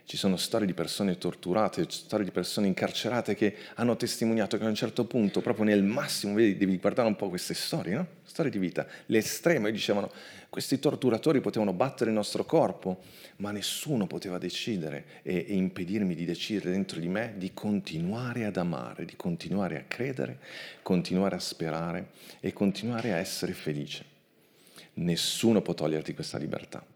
Ci 0.07 0.19
sono 0.19 0.37
storie 0.37 0.67
di 0.67 0.75
persone 0.75 1.17
torturate, 1.17 1.87
storie 1.89 2.27
di 2.27 2.31
persone 2.31 2.67
incarcerate 2.67 3.35
che 3.35 3.57
hanno 3.77 3.97
testimoniato 3.97 4.59
che 4.59 4.65
a 4.65 4.69
un 4.69 4.75
certo 4.75 5.07
punto, 5.07 5.41
proprio 5.41 5.65
nel 5.65 5.83
massimo, 5.83 6.35
vedi, 6.35 6.59
devi 6.59 6.77
guardare 6.77 7.09
un 7.09 7.17
po' 7.17 7.31
queste 7.31 7.55
storie, 7.55 7.95
no? 7.95 8.07
Storie 8.23 8.51
di 8.51 8.59
vita, 8.59 8.87
l'estremo, 9.07 9.67
e 9.67 9.73
dicevano, 9.73 10.13
questi 10.51 10.79
torturatori 10.79 11.41
potevano 11.41 11.73
battere 11.73 12.11
il 12.11 12.17
nostro 12.17 12.45
corpo, 12.45 13.01
ma 13.37 13.51
nessuno 13.51 14.07
poteva 14.07 14.37
decidere 14.37 15.23
e, 15.23 15.47
e 15.49 15.55
impedirmi 15.55 16.15
di 16.15 16.27
decidere 16.27 16.71
dentro 16.71 17.01
di 17.01 17.09
me 17.09 17.35
di 17.39 17.55
continuare 17.55 18.45
ad 18.45 18.59
amare, 18.59 19.07
di 19.07 19.17
continuare 19.17 19.79
a 19.79 19.85
credere, 19.89 20.39
continuare 20.83 21.37
a 21.37 21.41
sperare 21.41 22.11
e 22.41 22.53
continuare 22.53 23.15
a 23.15 23.17
essere 23.17 23.55
felice. 23.55 24.05
Nessuno 24.95 25.63
può 25.63 25.73
toglierti 25.73 26.13
questa 26.13 26.37
libertà. 26.37 26.94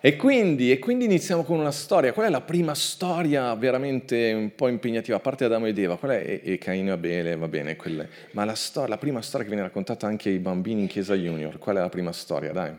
E 0.00 0.14
quindi, 0.14 0.70
e 0.70 0.78
quindi, 0.78 1.06
iniziamo 1.06 1.42
con 1.42 1.58
una 1.58 1.72
storia. 1.72 2.12
Qual 2.12 2.24
è 2.24 2.30
la 2.30 2.40
prima 2.40 2.72
storia 2.76 3.52
veramente 3.56 4.32
un 4.32 4.54
po' 4.54 4.68
impegnativa? 4.68 5.16
A 5.16 5.20
parte 5.20 5.44
Adamo 5.44 5.66
ed 5.66 5.76
Eva, 5.76 5.96
qual 5.96 6.12
è? 6.12 6.40
E, 6.44 6.52
e 6.52 6.58
Caino 6.58 6.90
e 6.90 6.92
Abele, 6.92 7.34
va 7.34 7.48
bene, 7.48 7.74
quelle. 7.74 8.08
Ma 8.30 8.44
la, 8.44 8.54
storia, 8.54 8.90
la 8.90 8.98
prima 8.98 9.20
storia 9.22 9.44
che 9.44 9.52
viene 9.52 9.66
raccontata 9.66 10.06
anche 10.06 10.28
ai 10.28 10.38
bambini 10.38 10.82
in 10.82 10.86
chiesa 10.86 11.14
junior, 11.14 11.58
qual 11.58 11.76
è 11.76 11.80
la 11.80 11.88
prima 11.88 12.12
storia? 12.12 12.52
Dai. 12.52 12.72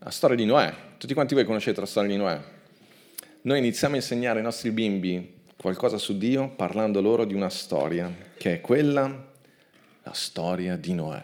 La 0.00 0.10
storia 0.10 0.36
di 0.36 0.44
Noè. 0.44 0.70
Tutti 0.98 1.14
quanti 1.14 1.32
voi 1.32 1.44
conoscete 1.44 1.80
la 1.80 1.86
storia 1.86 2.10
di 2.10 2.16
Noè? 2.16 2.38
Noi 3.40 3.58
iniziamo 3.58 3.94
a 3.94 3.96
insegnare 3.96 4.38
ai 4.38 4.44
nostri 4.44 4.70
bimbi 4.70 5.36
qualcosa 5.56 5.96
su 5.96 6.18
Dio 6.18 6.50
parlando 6.50 7.00
loro 7.00 7.24
di 7.24 7.32
una 7.32 7.48
storia, 7.48 8.12
che 8.36 8.52
è 8.52 8.60
quella, 8.60 9.02
la 10.02 10.12
storia 10.12 10.76
di 10.76 10.92
Noè. 10.92 11.22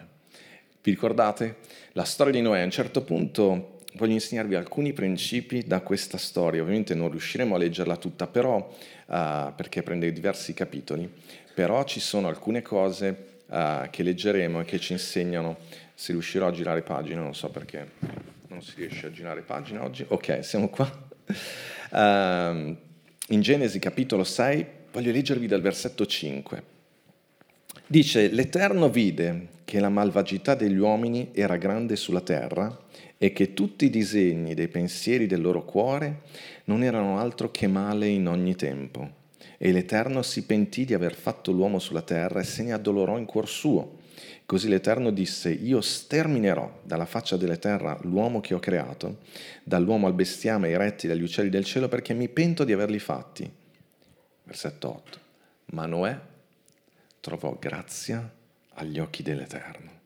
Vi 0.80 0.90
ricordate? 0.90 1.56
La 1.92 2.04
storia 2.04 2.32
di 2.32 2.40
Noè 2.40 2.60
a 2.60 2.64
un 2.64 2.70
certo 2.70 3.02
punto 3.02 3.73
voglio 3.94 4.12
insegnarvi 4.12 4.54
alcuni 4.54 4.92
principi 4.92 5.64
da 5.66 5.80
questa 5.80 6.18
storia. 6.18 6.62
Ovviamente 6.62 6.94
non 6.94 7.10
riusciremo 7.10 7.54
a 7.54 7.58
leggerla 7.58 7.96
tutta, 7.96 8.26
però, 8.26 8.56
uh, 8.56 9.54
perché 9.54 9.82
prende 9.82 10.12
diversi 10.12 10.54
capitoli, 10.54 11.10
però 11.54 11.84
ci 11.84 12.00
sono 12.00 12.28
alcune 12.28 12.62
cose 12.62 13.16
uh, 13.46 13.88
che 13.90 14.02
leggeremo 14.02 14.60
e 14.60 14.64
che 14.64 14.78
ci 14.78 14.92
insegnano, 14.92 15.58
se 15.94 16.12
riuscirò 16.12 16.48
a 16.48 16.52
girare 16.52 16.82
pagina, 16.82 17.20
non 17.20 17.34
so 17.34 17.50
perché 17.50 17.90
non 18.48 18.62
si 18.62 18.72
riesce 18.76 19.06
a 19.06 19.10
girare 19.10 19.42
pagina 19.42 19.84
oggi. 19.84 20.04
Ok, 20.08 20.44
siamo 20.44 20.68
qua. 20.68 20.90
Uh, 21.90 22.76
in 23.28 23.40
Genesi 23.40 23.78
capitolo 23.78 24.24
6 24.24 24.66
voglio 24.92 25.12
leggervi 25.12 25.46
dal 25.46 25.60
versetto 25.60 26.04
5. 26.04 26.72
Dice, 27.86 28.28
l'Eterno 28.28 28.88
vide 28.88 29.48
che 29.64 29.78
la 29.78 29.88
malvagità 29.88 30.54
degli 30.54 30.76
uomini 30.76 31.30
era 31.32 31.56
grande 31.56 31.96
sulla 31.96 32.20
terra 32.20 32.82
e 33.18 33.32
che 33.32 33.54
tutti 33.54 33.86
i 33.86 33.90
disegni 33.90 34.54
dei 34.54 34.68
pensieri 34.68 35.26
del 35.26 35.40
loro 35.40 35.64
cuore 35.64 36.22
non 36.64 36.82
erano 36.82 37.18
altro 37.18 37.50
che 37.50 37.66
male 37.66 38.08
in 38.08 38.26
ogni 38.26 38.54
tempo. 38.56 39.22
E 39.56 39.72
l'Eterno 39.72 40.22
si 40.22 40.44
pentì 40.44 40.84
di 40.84 40.94
aver 40.94 41.14
fatto 41.14 41.52
l'uomo 41.52 41.78
sulla 41.78 42.02
terra 42.02 42.40
e 42.40 42.44
se 42.44 42.62
ne 42.62 42.72
addolorò 42.72 43.16
in 43.18 43.24
cuor 43.24 43.48
suo. 43.48 44.02
Così 44.46 44.68
l'Eterno 44.68 45.10
disse, 45.10 45.50
io 45.50 45.80
sterminerò 45.80 46.80
dalla 46.82 47.06
faccia 47.06 47.36
della 47.36 47.56
terra 47.56 47.98
l'uomo 48.02 48.40
che 48.40 48.52
ho 48.52 48.58
creato, 48.58 49.20
dall'uomo 49.62 50.06
al 50.06 50.12
bestiame, 50.12 50.68
ai 50.68 50.76
rettili, 50.76 51.12
agli 51.12 51.22
uccelli 51.22 51.48
del 51.48 51.64
cielo, 51.64 51.88
perché 51.88 52.12
mi 52.12 52.28
pento 52.28 52.64
di 52.64 52.72
averli 52.72 52.98
fatti. 52.98 53.50
Versetto 54.42 54.88
8. 54.88 55.18
Ma 55.66 55.86
Noè 55.86 56.18
trovò 57.20 57.56
grazia 57.58 58.30
agli 58.74 58.98
occhi 58.98 59.22
dell'Eterno. 59.22 60.02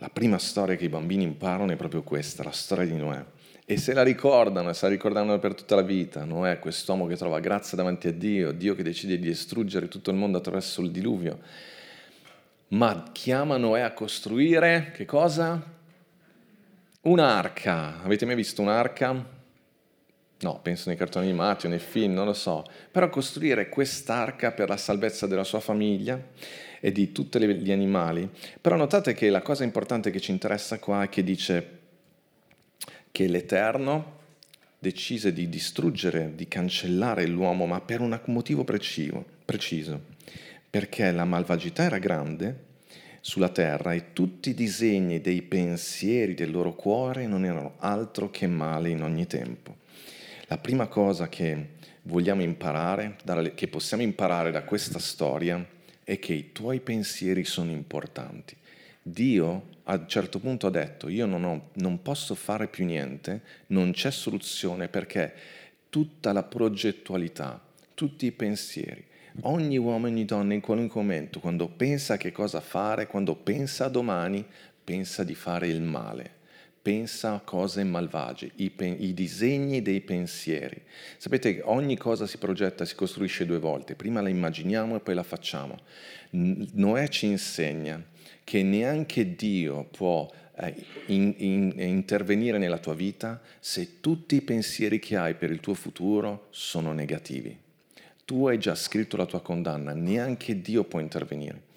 La 0.00 0.10
prima 0.10 0.38
storia 0.38 0.76
che 0.76 0.84
i 0.84 0.88
bambini 0.88 1.24
imparano 1.24 1.72
è 1.72 1.76
proprio 1.76 2.04
questa, 2.04 2.44
la 2.44 2.52
storia 2.52 2.84
di 2.84 2.96
Noè. 2.96 3.24
E 3.64 3.76
se 3.78 3.92
la 3.92 4.04
ricordano, 4.04 4.70
e 4.70 4.74
se 4.74 4.86
la 4.86 4.92
ricordano 4.92 5.40
per 5.40 5.54
tutta 5.54 5.74
la 5.74 5.82
vita, 5.82 6.24
Noè, 6.24 6.60
quest'uomo 6.60 7.06
che 7.06 7.16
trova 7.16 7.40
grazia 7.40 7.76
davanti 7.76 8.06
a 8.06 8.12
Dio, 8.12 8.52
Dio 8.52 8.76
che 8.76 8.84
decide 8.84 9.18
di 9.18 9.26
distruggere 9.26 9.88
tutto 9.88 10.10
il 10.10 10.16
mondo 10.16 10.38
attraverso 10.38 10.82
il 10.82 10.92
diluvio, 10.92 11.40
ma 12.68 13.10
chiama 13.10 13.56
Noè 13.56 13.80
a 13.80 13.92
costruire, 13.92 14.92
che 14.94 15.04
cosa? 15.04 15.60
Un'arca. 17.00 18.00
Avete 18.00 18.24
mai 18.24 18.36
visto 18.36 18.62
un'arca? 18.62 19.36
No, 20.40 20.60
penso 20.62 20.88
nei 20.90 20.96
cartoni 20.96 21.26
animati 21.26 21.66
o 21.66 21.68
nei 21.68 21.80
film, 21.80 22.14
non 22.14 22.26
lo 22.26 22.34
so. 22.34 22.64
Però 22.92 23.08
costruire 23.10 23.68
quest'arca 23.68 24.52
per 24.52 24.68
la 24.68 24.76
salvezza 24.76 25.26
della 25.26 25.42
sua 25.42 25.58
famiglia 25.58 26.22
e 26.80 26.92
di 26.92 27.12
tutti 27.12 27.38
gli 27.38 27.72
animali. 27.72 28.28
Però 28.60 28.76
notate 28.76 29.14
che 29.14 29.30
la 29.30 29.42
cosa 29.42 29.64
importante 29.64 30.10
che 30.10 30.20
ci 30.20 30.30
interessa 30.30 30.78
qua 30.78 31.04
è 31.04 31.08
che 31.08 31.22
dice 31.22 31.78
che 33.10 33.26
l'Eterno 33.26 34.16
decise 34.78 35.32
di 35.32 35.48
distruggere, 35.48 36.34
di 36.34 36.46
cancellare 36.46 37.26
l'uomo, 37.26 37.66
ma 37.66 37.80
per 37.80 38.00
un 38.00 38.18
motivo 38.26 38.64
preciso, 38.64 39.24
preciso 39.44 40.16
perché 40.70 41.10
la 41.12 41.24
malvagità 41.24 41.84
era 41.84 41.98
grande 41.98 42.66
sulla 43.20 43.48
terra 43.48 43.94
e 43.94 44.12
tutti 44.12 44.50
i 44.50 44.54
disegni 44.54 45.20
dei 45.20 45.42
pensieri 45.42 46.34
del 46.34 46.50
loro 46.50 46.74
cuore 46.74 47.26
non 47.26 47.44
erano 47.44 47.74
altro 47.78 48.30
che 48.30 48.46
male 48.46 48.90
in 48.90 49.02
ogni 49.02 49.26
tempo. 49.26 49.76
La 50.46 50.58
prima 50.58 50.86
cosa 50.86 51.28
che 51.28 51.76
vogliamo 52.02 52.42
imparare, 52.42 53.16
che 53.54 53.68
possiamo 53.68 54.02
imparare 54.02 54.50
da 54.50 54.62
questa 54.62 54.98
storia, 54.98 55.64
è 56.08 56.18
che 56.18 56.32
i 56.32 56.52
tuoi 56.52 56.80
pensieri 56.80 57.44
sono 57.44 57.70
importanti. 57.70 58.56
Dio 59.02 59.76
a 59.84 59.96
un 59.96 60.08
certo 60.08 60.38
punto 60.38 60.66
ha 60.66 60.70
detto 60.70 61.10
io 61.10 61.26
non, 61.26 61.44
ho, 61.44 61.68
non 61.74 62.00
posso 62.00 62.34
fare 62.34 62.66
più 62.66 62.86
niente, 62.86 63.42
non 63.66 63.90
c'è 63.90 64.10
soluzione 64.10 64.88
perché 64.88 65.34
tutta 65.90 66.32
la 66.32 66.44
progettualità, 66.44 67.62
tutti 67.92 68.24
i 68.24 68.32
pensieri, 68.32 69.04
ogni 69.42 69.76
uomo 69.76 70.06
e 70.06 70.10
ogni 70.10 70.24
donna 70.24 70.54
in 70.54 70.62
qualunque 70.62 70.98
momento, 70.98 71.40
quando 71.40 71.68
pensa 71.68 72.14
a 72.14 72.16
che 72.16 72.32
cosa 72.32 72.62
fare, 72.62 73.06
quando 73.06 73.34
pensa 73.34 73.84
a 73.84 73.90
domani, 73.90 74.42
pensa 74.82 75.24
di 75.24 75.34
fare 75.34 75.68
il 75.68 75.82
male 75.82 76.36
pensa 76.88 77.34
a 77.34 77.40
cose 77.40 77.84
malvagie, 77.84 78.50
i, 78.56 78.70
pen- 78.70 78.96
i, 78.98 79.12
disegni 79.12 79.82
dei 79.82 80.00
pensieri. 80.00 80.80
Sapete 81.18 81.56
che 81.56 81.60
ogni 81.62 81.98
cosa 81.98 82.26
si 82.26 82.38
progetta, 82.38 82.86
si 82.86 82.94
costruisce 82.94 83.44
due 83.44 83.58
volte, 83.58 83.94
prima 83.94 84.22
la 84.22 84.30
immaginiamo 84.30 84.96
e 84.96 85.00
poi 85.00 85.14
la 85.14 85.22
facciamo. 85.22 85.76
Noè 86.30 87.08
ci 87.08 87.26
insegna 87.26 88.02
che 88.42 88.62
neanche 88.62 89.34
Dio 89.34 89.84
può 89.84 90.30
eh, 90.56 90.74
in, 91.08 91.34
in, 91.36 91.74
intervenire 91.76 92.56
nella 92.56 92.78
tua 92.78 92.94
vita 92.94 93.38
se 93.60 94.00
tutti 94.00 94.36
i 94.36 94.40
pensieri 94.40 94.98
che 94.98 95.18
hai 95.18 95.34
per 95.34 95.50
il 95.50 95.60
tuo 95.60 95.74
futuro 95.74 96.46
sono 96.48 96.94
negativi. 96.94 97.54
Tu 98.24 98.46
hai 98.46 98.58
già 98.58 98.74
scritto 98.74 99.18
la 99.18 99.26
tua 99.26 99.42
condanna, 99.42 99.92
neanche 99.92 100.62
Dio 100.62 100.84
può 100.84 101.00
intervenire. 101.00 101.67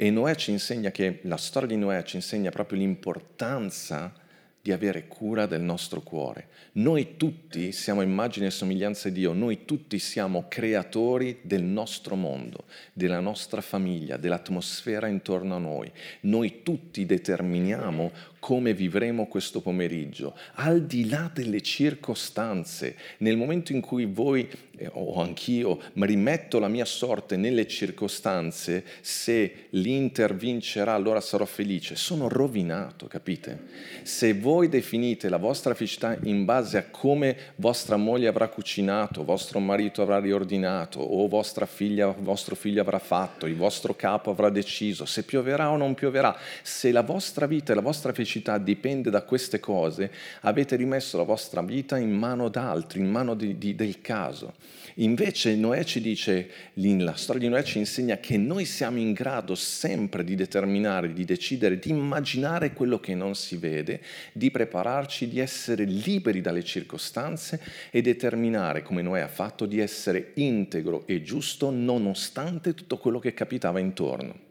E 0.00 0.12
Noè 0.12 0.36
ci 0.36 0.52
insegna 0.52 0.92
che, 0.92 1.18
la 1.22 1.36
storia 1.36 1.66
di 1.66 1.76
Noè 1.76 2.04
ci 2.04 2.14
insegna 2.14 2.50
proprio 2.50 2.78
l'importanza 2.78 4.14
di 4.62 4.70
avere 4.70 5.08
cura 5.08 5.46
del 5.46 5.60
nostro 5.60 6.02
cuore. 6.02 6.50
Noi 6.74 7.16
tutti 7.16 7.72
siamo 7.72 8.02
immagine 8.02 8.46
e 8.46 8.50
somiglianza 8.50 9.08
di 9.08 9.18
Dio, 9.18 9.32
noi 9.32 9.64
tutti 9.64 9.98
siamo 9.98 10.44
creatori 10.46 11.40
del 11.42 11.64
nostro 11.64 12.14
mondo, 12.14 12.66
della 12.92 13.18
nostra 13.18 13.60
famiglia, 13.60 14.16
dell'atmosfera 14.16 15.08
intorno 15.08 15.56
a 15.56 15.58
noi. 15.58 15.90
Noi 16.20 16.62
tutti 16.62 17.04
determiniamo 17.04 18.12
come 18.38 18.72
vivremo 18.72 19.26
questo 19.26 19.60
pomeriggio, 19.60 20.36
al 20.54 20.82
di 20.82 21.08
là 21.08 21.30
delle 21.32 21.60
circostanze. 21.60 22.96
Nel 23.18 23.36
momento 23.36 23.72
in 23.72 23.80
cui 23.80 24.04
voi 24.04 24.48
eh, 24.76 24.88
o 24.92 25.20
anch'io 25.20 25.80
rimetto 25.94 26.58
la 26.58 26.68
mia 26.68 26.84
sorte 26.84 27.36
nelle 27.36 27.66
circostanze, 27.66 28.84
se 29.00 29.66
l'Inter 29.70 30.34
vincerà 30.34 30.94
allora 30.94 31.20
sarò 31.20 31.44
felice, 31.44 31.96
sono 31.96 32.28
rovinato, 32.28 33.06
capite? 33.06 33.66
Se 34.02 34.34
voi 34.34 34.68
definite 34.68 35.28
la 35.28 35.36
vostra 35.36 35.74
felicità 35.74 36.16
in 36.22 36.44
base 36.44 36.78
a 36.78 36.84
come 36.90 37.36
vostra 37.56 37.96
moglie 37.96 38.28
avrà 38.28 38.48
cucinato, 38.48 39.24
vostro 39.24 39.58
marito 39.58 40.02
avrà 40.02 40.20
riordinato 40.20 41.00
o 41.00 41.26
vostra 41.26 41.66
figlia, 41.66 42.06
vostro 42.06 42.54
figlio 42.54 42.80
avrà 42.80 42.98
fatto, 42.98 43.46
il 43.46 43.56
vostro 43.56 43.94
capo 43.94 44.30
avrà 44.30 44.48
deciso, 44.48 45.04
se 45.04 45.24
pioverà 45.24 45.70
o 45.70 45.76
non 45.76 45.94
pioverà, 45.94 46.36
se 46.62 46.92
la 46.92 47.02
vostra 47.02 47.46
vita 47.46 47.72
e 47.72 47.74
la 47.74 47.80
vostra 47.80 48.12
felicità 48.12 48.27
felicità 48.28 48.58
dipende 48.58 49.08
da 49.08 49.22
queste 49.22 49.58
cose, 49.58 50.12
avete 50.42 50.76
rimesso 50.76 51.16
la 51.16 51.22
vostra 51.22 51.62
vita 51.62 51.96
in 51.96 52.10
mano 52.10 52.50
d'altri, 52.50 53.00
in 53.00 53.10
mano 53.10 53.34
di, 53.34 53.56
di, 53.56 53.74
del 53.74 54.02
caso. 54.02 54.54
Invece 54.96 55.54
Noè 55.54 55.82
ci 55.84 56.00
dice, 56.00 56.50
la 56.74 57.14
storia 57.14 57.42
di 57.42 57.48
Noè 57.48 57.62
ci 57.62 57.78
insegna 57.78 58.18
che 58.18 58.36
noi 58.36 58.66
siamo 58.66 58.98
in 58.98 59.12
grado 59.12 59.54
sempre 59.54 60.24
di 60.24 60.34
determinare, 60.34 61.12
di 61.12 61.24
decidere, 61.24 61.78
di 61.78 61.90
immaginare 61.90 62.72
quello 62.72 63.00
che 63.00 63.14
non 63.14 63.34
si 63.34 63.56
vede, 63.56 64.02
di 64.32 64.50
prepararci, 64.50 65.28
di 65.28 65.38
essere 65.38 65.84
liberi 65.84 66.42
dalle 66.42 66.64
circostanze 66.64 67.60
e 67.90 68.02
determinare, 68.02 68.82
come 68.82 69.02
Noè 69.02 69.20
ha 69.20 69.28
fatto, 69.28 69.64
di 69.64 69.78
essere 69.78 70.32
integro 70.34 71.06
e 71.06 71.22
giusto 71.22 71.70
nonostante 71.70 72.74
tutto 72.74 72.98
quello 72.98 73.20
che 73.20 73.32
capitava 73.32 73.78
intorno. 73.78 74.47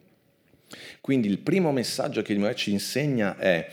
Quindi 1.07 1.29
il 1.29 1.37
primo 1.37 1.71
messaggio 1.71 2.21
che 2.21 2.33
Noè 2.33 2.53
ci 2.53 2.71
insegna 2.71 3.37
è 3.37 3.65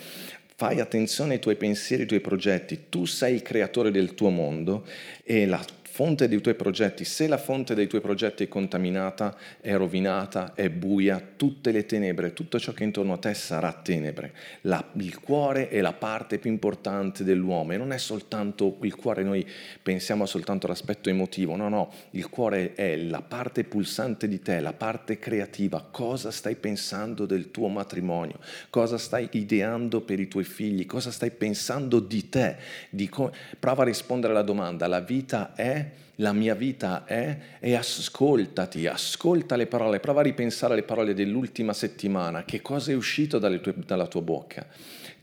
fai 0.55 0.79
attenzione 0.79 1.33
ai 1.33 1.41
tuoi 1.41 1.57
pensieri, 1.57 2.03
ai 2.03 2.07
tuoi 2.07 2.21
progetti, 2.21 2.83
tu 2.89 3.07
sei 3.07 3.35
il 3.35 3.43
creatore 3.43 3.91
del 3.91 4.15
tuo 4.15 4.29
mondo 4.31 4.87
e 5.25 5.45
la 5.45 5.61
fonte 5.95 6.27
dei 6.27 6.41
tuoi 6.41 6.57
progetti, 6.57 7.05
se 7.05 7.29
la 7.29 7.39
fonte 7.39 7.73
dei 7.77 7.87
tuoi 7.87 8.01
progetti 8.01 8.43
è 8.43 8.49
contaminata, 8.49 9.37
è 9.61 9.77
rovinata, 9.77 10.53
è 10.55 10.69
buia, 10.69 11.23
tutte 11.37 11.71
le 11.71 11.87
tenebre, 11.87 12.33
tutto 12.33 12.59
ciò 12.59 12.73
che 12.73 12.83
è 12.83 12.87
intorno 12.87 13.13
a 13.13 13.19
te 13.19 13.33
sarà 13.33 13.73
tenebre. 13.73 14.35
La, 14.63 14.85
il 14.95 15.21
cuore 15.21 15.69
è 15.69 15.81
la 15.81 15.93
parte 15.93 16.39
più 16.39 16.51
importante 16.51 17.23
dell'uomo 17.23 17.75
e 17.75 17.77
non 17.77 17.93
è 17.93 17.99
soltanto 17.99 18.77
il 18.81 18.97
cuore, 18.97 19.23
noi 19.23 19.49
pensiamo 19.81 20.27
soltanto 20.27 20.67
all'aspetto 20.67 21.11
emotivo, 21.11 21.55
no, 21.55 21.69
no, 21.69 21.93
il 22.11 22.29
cuore 22.29 22.75
è 22.75 22.97
la 22.97 23.23
parte 23.23 23.63
pulsante 23.63 24.27
di 24.27 24.43
te, 24.43 24.59
la 24.59 24.73
parte 24.73 25.21
creativa, 25.21 25.87
cosa 25.93 26.33
stai 26.33 26.57
pensando 26.57 27.25
del 27.25 27.53
tuo 27.53 27.69
matrimonio, 27.69 28.41
cosa 28.69 28.99
stai 28.99 29.29
ideando 29.31 30.01
per 30.01 30.19
i 30.19 30.27
tuoi 30.27 30.43
figli, 30.43 30.87
cosa 30.87 31.13
stai 31.13 31.31
pensando 31.31 32.01
di 32.01 32.29
te, 32.29 32.57
di 32.91 33.09
co- 33.09 33.33
prova 33.61 33.83
a 33.83 33.87
rispondere 33.87 34.33
alla 34.33 34.43
domanda, 34.43 34.89
la 34.89 34.99
vita 34.99 35.55
è 35.55 35.83
la 36.17 36.33
mia 36.33 36.55
vita 36.55 37.05
è, 37.05 37.39
e 37.61 37.75
ascoltati, 37.75 38.87
ascolta 38.87 39.57
le 39.57 39.67
parole, 39.67 40.01
prova 40.01 40.21
a 40.21 40.25
ripensare 40.25 40.75
alle 40.75 40.83
parole 40.83 41.15
dell'ultima 41.15 41.73
settimana, 41.73 42.45
che 42.45 42.63
cosa 42.63 42.93
è 42.93 42.95
uscito 42.95 43.39
tue, 43.39 43.75
dalla 43.85 44.07
tua 44.07 44.23
bocca 44.23 44.67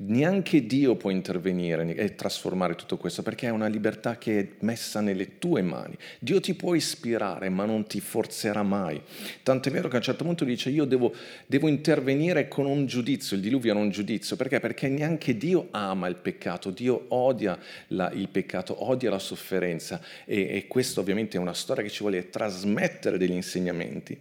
neanche 0.04 0.66
Dio 0.66 0.96
può 0.96 1.10
intervenire 1.10 1.96
e 1.96 2.16
trasformare 2.16 2.76
tutto 2.76 2.98
questo 2.98 3.22
perché 3.22 3.48
è 3.48 3.52
una 3.52 3.68
libertà 3.68 4.18
che 4.18 4.40
è 4.40 4.48
messa 4.60 5.02
nelle 5.02 5.38
tue 5.38 5.62
mani. 5.62 5.96
Dio 6.20 6.40
ti 6.40 6.54
può 6.54 6.74
ispirare 6.74 7.50
ma 7.50 7.66
non 7.66 7.86
ti 7.86 8.00
forzerà 8.00 8.64
mai. 8.64 9.02
Tanto 9.44 9.70
è 9.70 9.72
vero 9.72 9.88
che 9.88 9.96
a 9.96 9.98
un 9.98 10.04
certo 10.04 10.24
punto 10.24 10.44
dice 10.46 10.70
io 10.70 10.86
devo, 10.86 11.14
devo 11.46 11.68
intervenire 11.68 12.48
con 12.48 12.66
un 12.66 12.86
giudizio, 12.86 13.36
il 13.36 13.42
diluvio 13.42 13.72
era 13.72 13.80
un 13.80 13.90
giudizio, 13.90 14.36
perché? 14.36 14.60
Perché 14.60 14.88
neanche 14.88 15.38
Dio 15.38 15.68
ama 15.72 16.08
il 16.08 16.16
peccato, 16.16 16.72
Dio 16.72 17.06
odia 17.10 17.58
la, 17.88 18.12
il 18.12 18.30
peccato, 18.30 18.88
odia 18.88 19.10
la 19.10 19.20
sofferenza 19.20 20.02
e, 20.26 20.48
e 20.56 20.68
questa 20.82 21.00
ovviamente 21.00 21.38
è 21.38 21.40
una 21.40 21.54
storia 21.54 21.84
che 21.84 21.92
ci 21.92 22.00
vuole 22.00 22.32
trasmettere 22.32 23.20
degli 23.20 23.34
insegnamenti. 23.34 24.20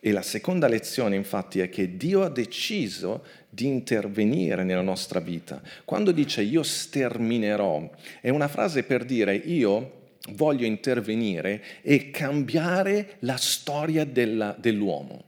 E 0.00 0.10
la 0.10 0.22
seconda 0.22 0.66
lezione 0.66 1.14
infatti 1.14 1.60
è 1.60 1.68
che 1.68 1.96
Dio 1.96 2.22
ha 2.22 2.28
deciso 2.28 3.22
di 3.48 3.66
intervenire 3.66 4.64
nella 4.64 4.80
nostra 4.80 5.20
vita. 5.20 5.62
Quando 5.84 6.10
dice 6.10 6.42
io 6.42 6.64
sterminerò, 6.64 7.88
è 8.20 8.28
una 8.28 8.48
frase 8.48 8.82
per 8.82 9.04
dire 9.04 9.36
io 9.36 9.98
voglio 10.32 10.66
intervenire 10.66 11.62
e 11.80 12.10
cambiare 12.10 13.16
la 13.20 13.36
storia 13.36 14.04
della, 14.04 14.56
dell'uomo. 14.58 15.22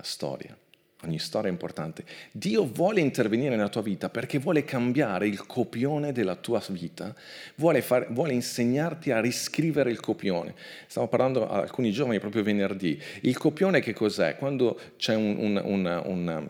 storia. 0.00 0.58
Ogni 1.04 1.18
storia 1.18 1.48
è 1.48 1.52
importante. 1.52 2.04
Dio 2.32 2.64
vuole 2.64 3.00
intervenire 3.00 3.56
nella 3.56 3.68
tua 3.68 3.82
vita 3.82 4.08
perché 4.08 4.38
vuole 4.38 4.64
cambiare 4.64 5.26
il 5.26 5.46
copione 5.46 6.12
della 6.12 6.34
tua 6.34 6.62
vita, 6.68 7.14
vuole, 7.56 7.82
far, 7.82 8.10
vuole 8.10 8.32
insegnarti 8.32 9.10
a 9.10 9.20
riscrivere 9.20 9.90
il 9.90 10.00
copione. 10.00 10.54
Stavo 10.86 11.08
parlando 11.08 11.48
a 11.48 11.60
alcuni 11.60 11.92
giovani 11.92 12.20
proprio 12.20 12.42
venerdì. 12.42 13.00
Il 13.20 13.36
copione 13.36 13.80
che 13.80 13.92
cos'è? 13.92 14.36
Quando 14.36 14.80
c'è 14.96 15.14
un, 15.14 15.36
un, 15.38 15.62
un, 15.62 16.02
un 16.06 16.48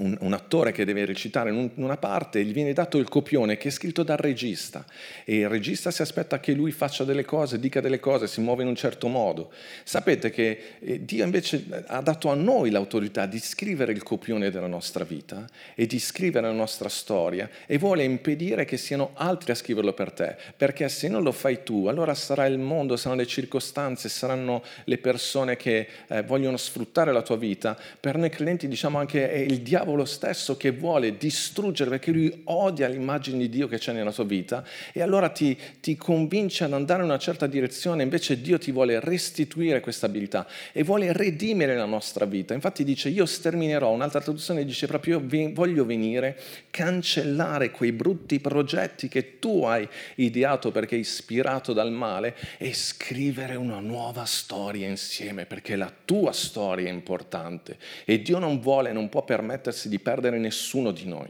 un, 0.00 0.16
un, 0.20 0.32
attore 0.32 0.72
che 0.72 0.84
deve 0.84 1.04
recitare 1.04 1.50
in 1.50 1.70
una 1.76 1.96
parte, 1.96 2.44
gli 2.44 2.52
viene 2.52 2.72
dato 2.72 2.98
il 2.98 3.08
copione 3.08 3.56
che 3.56 3.68
è 3.68 3.70
scritto 3.70 4.02
dal 4.02 4.16
regista 4.16 4.84
e 5.24 5.38
il 5.38 5.48
regista 5.48 5.90
si 5.90 6.02
aspetta 6.02 6.40
che 6.40 6.52
lui 6.52 6.72
faccia 6.72 7.04
delle 7.04 7.24
cose, 7.24 7.58
dica 7.58 7.80
delle 7.80 8.00
cose, 8.00 8.26
si 8.26 8.40
muove 8.40 8.62
in 8.62 8.68
un 8.68 8.74
certo 8.74 9.08
modo. 9.08 9.52
Sapete 9.84 10.30
che 10.30 10.58
eh, 10.80 11.04
Dio 11.04 11.24
invece 11.24 11.64
ha 11.86 12.00
dato 12.00 12.30
a 12.30 12.34
noi 12.34 12.70
l'autorità 12.70 13.26
di 13.26 13.38
scrivere 13.38 13.92
il 13.92 14.02
copione 14.02 14.50
della 14.50 14.66
nostra 14.66 15.04
vita 15.04 15.46
e 15.74 15.86
di 15.86 15.98
scrivere 15.98 16.46
la 16.46 16.52
nostra 16.52 16.88
storia 16.88 17.48
e 17.66 17.78
vuole 17.78 18.02
impedire 18.02 18.64
che 18.64 18.76
siano 18.76 19.10
altri 19.14 19.52
a 19.52 19.54
scriverlo 19.54 19.92
per 19.92 20.12
te, 20.12 20.36
perché 20.56 20.88
se 20.88 21.08
non 21.08 21.22
lo 21.22 21.32
fai 21.32 21.62
tu, 21.62 21.86
allora 21.86 22.14
sarà 22.14 22.46
il 22.46 22.58
mondo, 22.58 22.96
saranno 22.96 23.20
le 23.20 23.26
circostanze, 23.26 24.08
saranno 24.08 24.62
le 24.84 24.98
persone 24.98 25.56
che 25.56 25.86
eh, 26.08 26.22
vogliono 26.22 26.56
sfruttare 26.56 27.12
la 27.12 27.22
tua 27.22 27.36
vita. 27.36 27.78
Per 28.00 28.16
noi 28.16 28.30
credenti 28.30 28.66
diciamo 28.66 28.98
anche 28.98 29.30
è 29.30 29.38
il 29.38 29.60
diavolo 29.60 29.89
diavolo 29.90 30.04
stesso 30.04 30.56
che 30.56 30.70
vuole 30.70 31.16
distruggere 31.16 31.90
perché 31.90 32.12
lui 32.12 32.42
odia 32.44 32.86
l'immagine 32.88 33.38
di 33.38 33.48
Dio 33.48 33.66
che 33.66 33.78
c'è 33.78 33.92
nella 33.92 34.12
sua 34.12 34.24
vita 34.24 34.64
e 34.92 35.02
allora 35.02 35.28
ti, 35.28 35.56
ti 35.80 35.96
convince 35.96 36.64
ad 36.64 36.72
andare 36.72 37.02
in 37.02 37.08
una 37.08 37.18
certa 37.18 37.46
direzione, 37.46 38.02
invece 38.02 38.40
Dio 38.40 38.58
ti 38.58 38.70
vuole 38.70 39.00
restituire 39.00 39.80
questa 39.80 40.06
abilità 40.06 40.46
e 40.72 40.84
vuole 40.84 41.12
redimere 41.12 41.76
la 41.76 41.84
nostra 41.86 42.24
vita. 42.24 42.54
Infatti 42.54 42.84
dice 42.84 43.08
io 43.08 43.26
sterminerò, 43.26 43.90
un'altra 43.90 44.20
traduzione 44.20 44.64
dice 44.64 44.86
proprio 44.86 45.20
io 45.28 45.50
voglio 45.52 45.84
venire, 45.84 46.38
cancellare 46.70 47.70
quei 47.70 47.92
brutti 47.92 48.38
progetti 48.38 49.08
che 49.08 49.38
tu 49.38 49.64
hai 49.64 49.88
ideato 50.16 50.70
perché 50.70 50.96
ispirato 50.96 51.72
dal 51.72 51.90
male 51.90 52.36
e 52.58 52.72
scrivere 52.72 53.56
una 53.56 53.80
nuova 53.80 54.24
storia 54.24 54.86
insieme 54.86 55.46
perché 55.46 55.76
la 55.76 55.92
tua 56.04 56.32
storia 56.32 56.88
è 56.88 56.92
importante 56.92 57.76
e 58.04 58.22
Dio 58.22 58.38
non 58.38 58.60
vuole, 58.60 58.92
non 58.92 59.08
può 59.08 59.24
permettere 59.24 59.69
permettersi 59.70 59.88
di 59.88 59.98
perdere 59.98 60.38
nessuno 60.38 60.90
di 60.90 61.06
noi. 61.06 61.28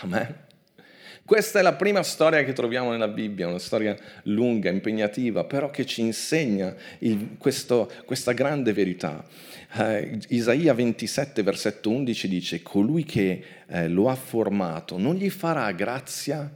Amen. 0.00 0.46
Questa 1.24 1.58
è 1.58 1.62
la 1.62 1.74
prima 1.74 2.02
storia 2.02 2.42
che 2.42 2.54
troviamo 2.54 2.90
nella 2.90 3.08
Bibbia, 3.08 3.48
una 3.48 3.58
storia 3.58 3.94
lunga, 4.24 4.70
impegnativa, 4.70 5.44
però 5.44 5.68
che 5.68 5.84
ci 5.84 6.00
insegna 6.00 6.74
il, 7.00 7.36
questo, 7.36 7.90
questa 8.06 8.32
grande 8.32 8.72
verità. 8.72 9.22
Eh, 9.74 10.18
Isaia 10.28 10.72
27, 10.72 11.42
versetto 11.42 11.90
11 11.90 12.28
dice, 12.28 12.62
colui 12.62 13.04
che 13.04 13.44
eh, 13.66 13.88
lo 13.88 14.08
ha 14.08 14.14
formato 14.14 14.96
non 14.96 15.16
gli 15.16 15.28
farà 15.28 15.70
grazia? 15.72 16.50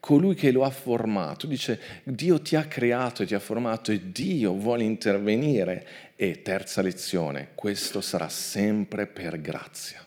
Colui 0.00 0.34
che 0.34 0.52
lo 0.52 0.64
ha 0.64 0.70
formato, 0.70 1.46
dice, 1.46 1.80
Dio 2.04 2.40
ti 2.40 2.54
ha 2.56 2.64
creato 2.66 3.22
e 3.22 3.26
ti 3.26 3.34
ha 3.34 3.40
formato 3.40 3.90
e 3.90 4.12
Dio 4.12 4.54
vuole 4.54 4.84
intervenire 4.84 5.86
e 6.14 6.42
terza 6.42 6.82
lezione, 6.82 7.48
questo 7.54 8.00
sarà 8.00 8.28
sempre 8.28 9.06
per 9.06 9.40
grazia. 9.40 10.04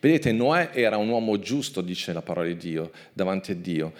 Vedete, 0.00 0.32
Noè 0.32 0.70
era 0.72 0.96
un 0.96 1.08
uomo 1.08 1.38
giusto, 1.38 1.80
dice 1.80 2.12
la 2.12 2.22
parola 2.22 2.46
di 2.46 2.56
Dio, 2.56 2.90
davanti 3.12 3.52
a 3.52 3.54
Dio, 3.54 3.92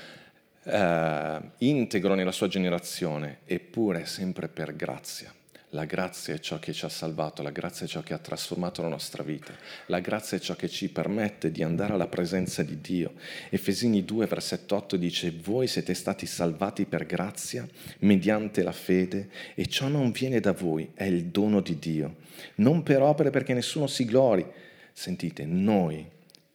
eh, 0.64 1.40
integro 1.58 2.14
nella 2.14 2.32
sua 2.32 2.48
generazione, 2.48 3.38
eppure 3.44 4.06
sempre 4.06 4.48
per 4.48 4.76
grazia. 4.76 5.32
La 5.72 5.84
grazia 5.84 6.34
è 6.34 6.40
ciò 6.40 6.58
che 6.58 6.72
ci 6.72 6.84
ha 6.84 6.88
salvato, 6.88 7.42
la 7.42 7.50
grazia 7.50 7.86
è 7.86 7.88
ciò 7.88 8.02
che 8.02 8.12
ha 8.12 8.18
trasformato 8.18 8.82
la 8.82 8.88
nostra 8.88 9.22
vita, 9.22 9.52
la 9.86 10.00
grazia 10.00 10.36
è 10.36 10.40
ciò 10.40 10.56
che 10.56 10.68
ci 10.68 10.88
permette 10.88 11.52
di 11.52 11.62
andare 11.62 11.92
alla 11.92 12.08
presenza 12.08 12.64
di 12.64 12.80
Dio. 12.80 13.12
Efesini 13.50 14.04
2, 14.04 14.26
versetto 14.26 14.74
8 14.74 14.96
dice, 14.96 15.30
voi 15.30 15.68
siete 15.68 15.94
stati 15.94 16.26
salvati 16.26 16.86
per 16.86 17.06
grazia, 17.06 17.68
mediante 18.00 18.64
la 18.64 18.72
fede, 18.72 19.30
e 19.54 19.66
ciò 19.66 19.86
non 19.86 20.10
viene 20.10 20.40
da 20.40 20.52
voi, 20.52 20.90
è 20.92 21.04
il 21.04 21.26
dono 21.26 21.60
di 21.60 21.78
Dio, 21.78 22.16
non 22.56 22.82
per 22.82 23.02
opere 23.02 23.30
perché 23.30 23.54
nessuno 23.54 23.86
si 23.86 24.04
glori. 24.04 24.44
Sentite, 24.92 25.44
noi 25.44 26.04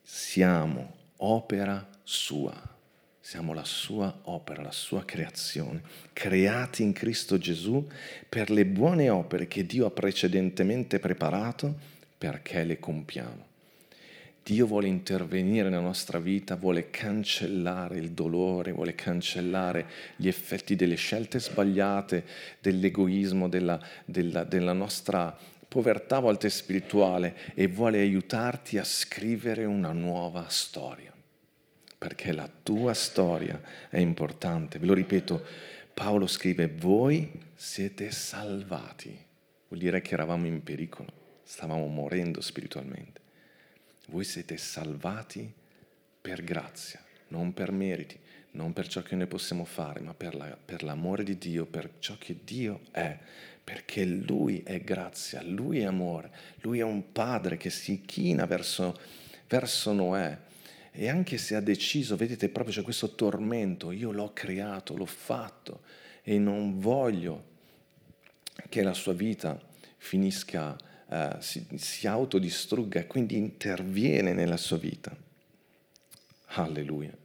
siamo 0.02 0.94
opera 1.18 1.88
sua 2.04 2.75
siamo 3.26 3.54
la 3.54 3.66
sua 3.66 4.20
opera, 4.26 4.62
la 4.62 4.72
sua 4.72 5.04
creazione, 5.04 5.82
creati 6.14 6.84
in 6.84 6.94
Cristo 6.94 7.40
Gesù 7.40 7.84
per 8.30 8.52
le 8.52 8.68
buone 8.68 9.10
opere 9.10 9.48
che 9.48 9.66
Dio 9.66 9.88
ha 9.88 9.90
precedentemente 9.90 11.00
preparato 11.00 11.74
perché 12.20 12.64
le 12.64 12.78
compiamo. 12.80 13.48
Dio 14.44 14.68
vuole 14.68 14.90
intervenire 14.90 15.70
nella 15.70 15.82
nostra 15.82 16.20
vita, 16.20 16.56
vuole 16.56 16.92
cancellare 16.92 17.98
il 17.98 18.12
dolore, 18.12 18.74
vuole 18.74 18.94
cancellare 18.94 19.88
gli 20.18 20.28
effetti 20.28 20.76
delle 20.76 20.94
scelte 20.94 21.40
sbagliate, 21.40 22.24
dell'egoismo, 22.60 23.50
della, 23.50 23.82
della, 24.06 24.44
della 24.44 24.74
nostra 24.74 25.36
povertà 25.68 26.18
a 26.18 26.22
volte 26.22 26.52
spirituale 26.52 27.36
e 27.56 27.66
vuole 27.66 28.02
aiutarti 28.02 28.78
a 28.78 28.84
scrivere 28.84 29.66
una 29.66 29.94
nuova 29.94 30.46
storia 30.48 31.14
perché 32.06 32.34
la 32.34 32.48
tua 32.62 32.94
storia 32.94 33.60
è 33.90 33.98
importante. 33.98 34.78
Ve 34.78 34.86
lo 34.86 34.94
ripeto, 34.94 35.44
Paolo 35.92 36.28
scrive, 36.28 36.68
voi 36.68 37.32
siete 37.56 38.12
salvati. 38.12 39.10
Vuol 39.68 39.80
dire 39.80 40.02
che 40.02 40.14
eravamo 40.14 40.46
in 40.46 40.62
pericolo, 40.62 41.10
stavamo 41.42 41.88
morendo 41.88 42.42
spiritualmente. 42.42 43.22
Voi 44.10 44.24
siete 44.24 44.56
salvati 44.56 45.52
per 46.22 46.44
grazia, 46.44 47.04
non 47.30 47.56
per 47.56 47.72
meriti, 47.72 48.20
non 48.52 48.72
per 48.72 48.88
ciò 48.88 49.02
che 49.02 49.16
noi 49.16 49.26
possiamo 49.26 49.66
fare, 49.66 50.00
ma 50.02 50.14
per, 50.14 50.36
la, 50.36 50.56
per 50.64 50.84
l'amore 50.84 51.24
di 51.24 51.40
Dio, 51.40 51.66
per 51.66 51.94
ciò 51.98 52.16
che 52.20 52.38
Dio 52.44 52.82
è, 52.92 53.18
perché 53.64 54.06
Lui 54.06 54.62
è 54.64 54.80
grazia, 54.80 55.42
Lui 55.42 55.80
è 55.80 55.86
amore, 55.86 56.30
Lui 56.58 56.78
è 56.78 56.84
un 56.84 57.12
padre 57.12 57.58
che 57.58 57.72
si 57.72 58.04
china 58.06 58.46
verso, 58.46 58.96
verso 59.48 59.92
Noè 59.92 60.38
e 60.98 61.10
anche 61.10 61.38
se 61.38 61.56
ha 61.56 61.60
deciso, 61.60 62.16
vedete, 62.16 62.48
proprio 62.48 62.74
c'è 62.74 62.82
questo 62.82 63.16
tormento, 63.16 63.92
io 63.92 64.12
l'ho 64.12 64.32
creato, 64.34 64.96
l'ho 64.96 65.06
fatto 65.06 65.82
e 66.24 66.40
non 66.40 66.80
voglio 66.80 67.54
che 68.70 68.82
la 68.82 68.94
sua 68.94 69.12
vita 69.12 69.62
finisca, 69.98 70.78
eh, 71.10 71.36
si, 71.40 71.68
si 71.76 72.08
autodistrugga 72.08 73.02
e 73.02 73.08
quindi 73.08 73.36
interviene 73.36 74.32
nella 74.32 74.56
sua 74.56 74.78
vita. 74.78 75.14
Alleluia. 76.46 77.16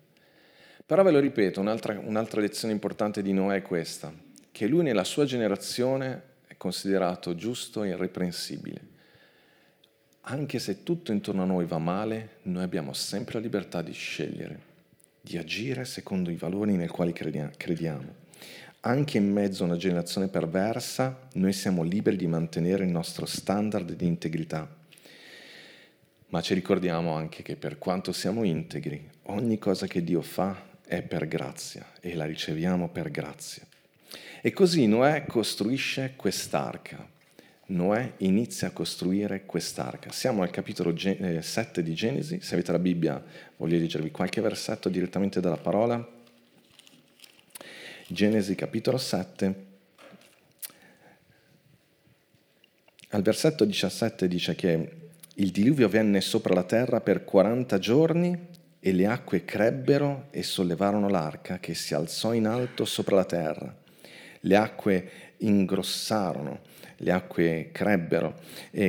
Però 0.85 1.05
ve 1.05 1.13
lo 1.13 1.21
ripeto, 1.21 1.61
un'altra, 1.61 1.97
un'altra 1.97 2.41
lezione 2.41 2.75
importante 2.75 3.23
di 3.23 3.33
Noè 3.33 3.59
è 3.59 3.63
questa, 3.63 4.13
che 4.51 4.67
lui 4.67 4.83
nella 4.83 5.05
sua 5.05 5.25
generazione 5.25 6.23
è 6.49 6.57
considerato 6.57 7.37
giusto 7.37 7.85
e 7.85 7.91
irreprensibile 7.91 8.90
anche 10.23 10.59
se 10.59 10.83
tutto 10.83 11.13
intorno 11.13 11.43
a 11.43 11.47
noi 11.47 11.65
va 11.65 11.79
male, 11.79 12.37
noi 12.43 12.63
abbiamo 12.63 12.93
sempre 12.93 13.35
la 13.35 13.41
libertà 13.41 13.83
di 13.83 13.93
scegliere, 13.93 14.61
di 15.21 15.39
agire 15.39 15.85
secondo 15.85 16.31
i 16.31 16.37
valori 16.37 16.77
nei 16.77 16.89
quali 16.89 17.13
crediamo. 17.13 18.19
Anche 18.83 19.19
in 19.19 19.31
mezzo 19.31 19.63
a 19.63 19.67
una 19.67 19.77
generazione 19.77 20.29
perversa, 20.29 21.29
noi 21.35 21.53
siamo 21.53 21.83
liberi 21.83 22.17
di 22.17 22.27
mantenere 22.27 22.85
il 22.85 22.91
nostro 22.91 23.27
standard 23.27 23.93
di 23.93 24.07
integrità. 24.07 24.69
Ma 26.29 26.41
ci 26.41 26.55
ricordiamo 26.55 27.13
anche 27.15 27.43
che 27.43 27.57
per 27.57 27.79
quanto 27.79 28.13
siamo 28.13 28.45
integri, 28.45 29.07
ogni 29.25 29.59
cosa 29.59 29.87
che 29.87 30.05
Dio 30.05 30.23
fa 30.23 30.69
è 30.87 31.03
per 31.03 31.27
grazia 31.27 31.93
e 32.01 32.15
la 32.15 32.25
riceviamo 32.25 32.89
per 32.89 33.11
grazia. 33.11 33.67
E 34.41 34.53
così 34.53 34.87
Noè 34.87 35.25
costruisce 35.27 36.15
quest'arca, 36.17 37.07
Noè 37.71 38.15
inizia 38.19 38.69
a 38.69 38.73
costruire 38.73 39.47
quest'arca. 39.47 40.11
Siamo 40.11 40.43
al 40.43 40.51
capitolo 40.51 40.93
7 40.97 41.81
eh, 41.81 41.83
di 41.85 41.95
Genesi, 41.95 42.41
se 42.41 42.55
avete 42.55 42.73
la 42.73 42.81
Bibbia 42.81 43.23
voglio 43.57 43.79
leggervi 43.79 44.11
qualche 44.11 44.41
versetto 44.41 44.89
direttamente 44.89 45.41
dalla 45.41 45.57
parola. 45.57 46.05
Genesi 48.09 48.57
capitolo 48.57 48.99
7. 48.99 49.69
Al 53.11 53.23
versetto 53.23 53.65
17 53.65 54.27
dice 54.27 54.57
che 54.57 54.91
il 55.35 55.51
diluvio 55.53 55.89
venne 55.89 56.21
sopra 56.21 56.55
la 56.55 56.65
terra 56.65 57.01
per 57.01 57.25
40 57.25 57.79
giorni 57.79 58.47
e 58.81 58.93
le 58.93 59.07
acque 59.07 59.45
crebbero 59.45 60.27
e 60.31 60.43
sollevarono 60.43 61.09
l'arca 61.09 61.61
che 61.61 61.75
si 61.75 61.95
alzò 61.95 62.33
in 62.33 62.47
alto 62.47 62.85
sopra 62.85 63.15
la 63.15 63.25
terra. 63.25 63.77
Le 64.41 64.57
acque 64.57 65.11
ingrossarono 65.39 66.71
le 67.03 67.13
acque 67.13 67.71
crebbero 67.73 68.35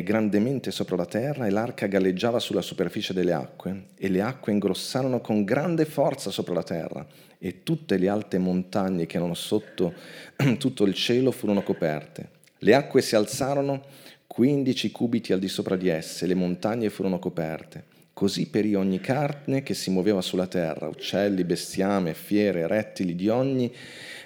grandemente 0.04 0.72
sopra 0.72 0.96
la 0.96 1.06
terra 1.06 1.46
e 1.46 1.50
l'arca 1.50 1.88
galleggiava 1.88 2.40
sulla 2.40 2.62
superficie 2.62 3.14
delle 3.14 3.32
acque 3.32 3.86
e 3.98 4.10
le 4.10 4.22
acque 4.22 4.52
ingrossarono 4.52 5.22
con 5.22 5.44
grande 5.44 5.86
forza 5.86 6.30
sopra 6.30 6.54
la 6.54 6.64
terra 6.64 7.06
e 7.44 7.64
tutte 7.64 7.98
le 7.98 8.10
alte 8.10 8.38
montagne 8.38 9.06
che 9.06 9.18
erano 9.18 9.34
sotto 9.34 9.94
tutto 10.60 10.84
il 10.84 10.94
cielo 10.94 11.32
furono 11.32 11.64
coperte. 11.64 12.40
Le 12.60 12.76
acque 12.76 13.02
si 13.02 13.16
alzarono 13.16 13.84
quindici 14.28 14.92
cubiti 14.92 15.34
al 15.34 15.40
di 15.40 15.48
sopra 15.48 15.76
di 15.76 15.88
esse, 15.88 16.28
le 16.28 16.36
montagne 16.36 16.90
furono 16.90 17.18
coperte. 17.18 17.86
Così 18.14 18.50
perì 18.50 18.76
ogni 18.76 19.00
carne 19.00 19.64
che 19.64 19.74
si 19.74 19.90
muoveva 19.90 20.22
sulla 20.22 20.46
terra, 20.46 20.88
uccelli, 20.88 21.44
bestiame, 21.44 22.14
fiere, 22.14 22.68
rettili 22.68 23.16
di 23.16 23.30
ogni 23.30 23.74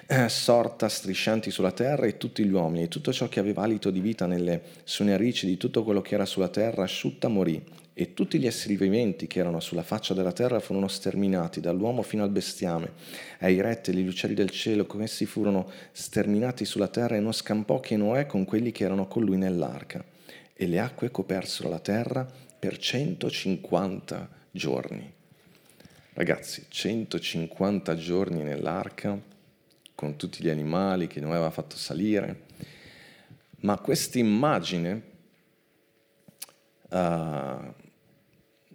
eh, 0.08 0.28
sorta 0.28 0.88
striscianti 0.88 1.50
sulla 1.50 1.72
terra 1.72 2.06
e 2.06 2.16
tutti 2.16 2.44
gli 2.44 2.52
uomini, 2.52 2.84
e 2.84 2.88
tutto 2.88 3.12
ciò 3.12 3.28
che 3.28 3.40
aveva 3.40 3.62
alito 3.62 3.90
di 3.90 4.00
vita 4.00 4.26
nelle 4.26 4.62
sue 4.84 5.04
narici, 5.04 5.46
di 5.46 5.56
tutto 5.56 5.82
quello 5.82 6.00
che 6.00 6.14
era 6.14 6.24
sulla 6.24 6.48
terra, 6.48 6.84
asciutta 6.84 7.26
morì, 7.26 7.60
e 7.92 8.14
tutti 8.14 8.38
gli 8.38 8.46
esseri 8.46 8.76
viventi 8.76 9.26
che 9.26 9.40
erano 9.40 9.58
sulla 9.58 9.82
faccia 9.82 10.14
della 10.14 10.32
terra 10.32 10.60
furono 10.60 10.86
sterminati, 10.86 11.60
dall'uomo 11.60 12.02
fino 12.02 12.22
al 12.22 12.30
bestiame, 12.30 12.92
ai 13.40 13.60
rettili, 13.60 14.02
gli 14.02 14.08
uccelli 14.08 14.34
del 14.34 14.50
cielo, 14.50 14.86
come 14.86 15.04
essi 15.04 15.26
furono 15.26 15.68
sterminati 15.90 16.64
sulla 16.64 16.88
terra, 16.88 17.16
e 17.16 17.20
non 17.20 17.32
scampò 17.32 17.80
che 17.80 17.96
Noè 17.96 18.26
con 18.26 18.44
quelli 18.44 18.70
che 18.70 18.84
erano 18.84 19.08
con 19.08 19.24
lui 19.24 19.38
nell'arca. 19.38 20.04
E 20.54 20.66
le 20.66 20.78
acque 20.78 21.10
copersero 21.10 21.68
la 21.68 21.80
terra 21.80 22.26
per 22.58 22.78
150 22.78 24.28
giorni. 24.52 25.12
Ragazzi, 26.12 26.64
150 26.68 27.94
giorni 27.96 28.42
nell'arca 28.42 29.34
con 29.96 30.14
tutti 30.16 30.44
gli 30.44 30.50
animali 30.50 31.08
che 31.08 31.18
Noè 31.18 31.32
aveva 31.32 31.50
fatto 31.50 31.76
salire. 31.76 32.42
Ma 33.60 33.78
questa 33.78 34.18
immagine 34.18 35.02
uh, 36.90 37.74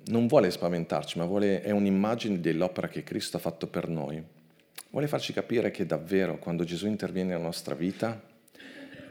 non 0.06 0.28
vuole 0.28 0.52
spaventarci, 0.52 1.20
ma 1.20 1.26
vuole, 1.26 1.62
è 1.62 1.72
un'immagine 1.72 2.42
dell'opera 2.42 2.90
che 2.90 3.04
Cristo 3.04 3.38
ha 3.38 3.40
fatto 3.40 3.68
per 3.68 3.88
noi. 3.88 4.22
Vuole 4.90 5.08
farci 5.08 5.32
capire 5.32 5.72
che 5.72 5.86
davvero 5.86 6.40
quando 6.40 6.66
Gesù 6.66 6.88
interviene 6.88 7.30
nella 7.30 7.44
nostra 7.44 7.76
vita 7.76 8.22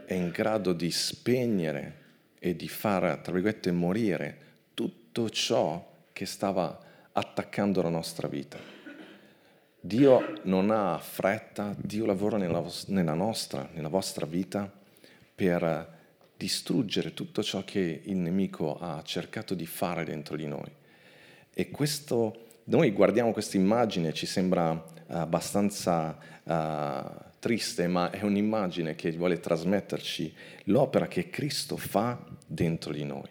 è 0.05 0.13
in 0.13 0.31
grado 0.31 0.73
di 0.73 0.91
spegnere 0.91 1.99
e 2.41 2.57
di 2.57 2.69
far, 2.69 3.19
tra 3.19 3.33
virgolette, 3.33 3.71
morire 3.71 4.39
tutto 4.75 5.31
ciò 5.31 5.89
che 6.13 6.27
stava 6.27 6.79
attaccando 7.13 7.81
la 7.83 7.89
nostra 7.89 8.27
vita. 8.27 8.80
Dio 9.83 10.35
non 10.43 10.71
ha 10.71 10.99
fretta, 10.99 11.75
Dio 11.79 12.05
lavora 12.05 12.37
nella, 12.37 12.63
nella 12.89 13.15
nostra, 13.15 13.67
nella 13.73 13.89
vostra 13.89 14.27
vita 14.27 14.71
per 15.35 15.99
distruggere 16.37 17.15
tutto 17.15 17.43
ciò 17.43 17.65
che 17.65 18.03
il 18.05 18.17
nemico 18.17 18.79
ha 18.79 19.03
cercato 19.03 19.55
di 19.55 19.65
fare 19.65 20.05
dentro 20.05 20.37
di 20.37 20.47
noi. 20.47 20.71
E 21.55 21.71
questo, 21.71 22.47
noi 22.65 22.91
guardiamo 22.91 23.33
questa 23.33 23.57
immagine, 23.57 24.13
ci 24.13 24.27
sembra 24.27 24.85
abbastanza 25.07 26.19
uh, 26.43 27.29
triste, 27.39 27.87
ma 27.89 28.11
è 28.11 28.23
un'immagine 28.23 28.95
che 28.95 29.13
vuole 29.13 29.41
trasmetterci 29.41 30.35
l'opera 30.65 31.09
che 31.09 31.31
Cristo 31.31 31.79
fa 31.79 32.23
dentro 32.47 32.93
di 32.93 33.05
noi. 33.05 33.29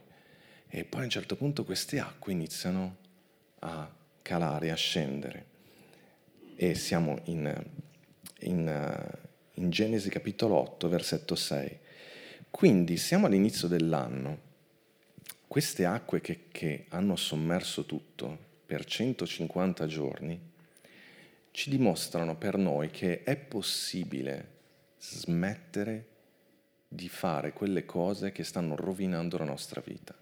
E 0.67 0.83
poi 0.83 1.01
a 1.01 1.03
un 1.03 1.09
certo 1.11 1.35
punto 1.35 1.63
queste 1.63 1.99
acque 1.99 2.31
iniziano 2.31 2.95
a 3.59 3.87
calare, 4.23 4.71
a 4.71 4.75
scendere 4.75 5.48
e 6.61 6.75
siamo 6.75 7.21
in, 7.25 7.55
in, 8.39 9.09
in 9.53 9.69
Genesi 9.69 10.09
capitolo 10.09 10.55
8, 10.55 10.89
versetto 10.89 11.33
6. 11.33 11.77
Quindi 12.49 12.97
siamo 12.97 13.27
all'inizio 13.27 13.69
dell'anno, 13.69 14.39
queste 15.47 15.85
acque 15.85 16.19
che, 16.19 16.47
che 16.51 16.87
hanno 16.89 17.15
sommerso 17.15 17.85
tutto 17.85 18.37
per 18.65 18.83
150 18.83 19.87
giorni 19.87 20.37
ci 21.51 21.69
dimostrano 21.69 22.35
per 22.35 22.57
noi 22.57 22.89
che 22.89 23.23
è 23.23 23.37
possibile 23.37 24.57
smettere 24.97 26.07
di 26.89 27.07
fare 27.07 27.53
quelle 27.53 27.85
cose 27.85 28.33
che 28.33 28.43
stanno 28.43 28.75
rovinando 28.75 29.37
la 29.37 29.45
nostra 29.45 29.81
vita, 29.81 30.13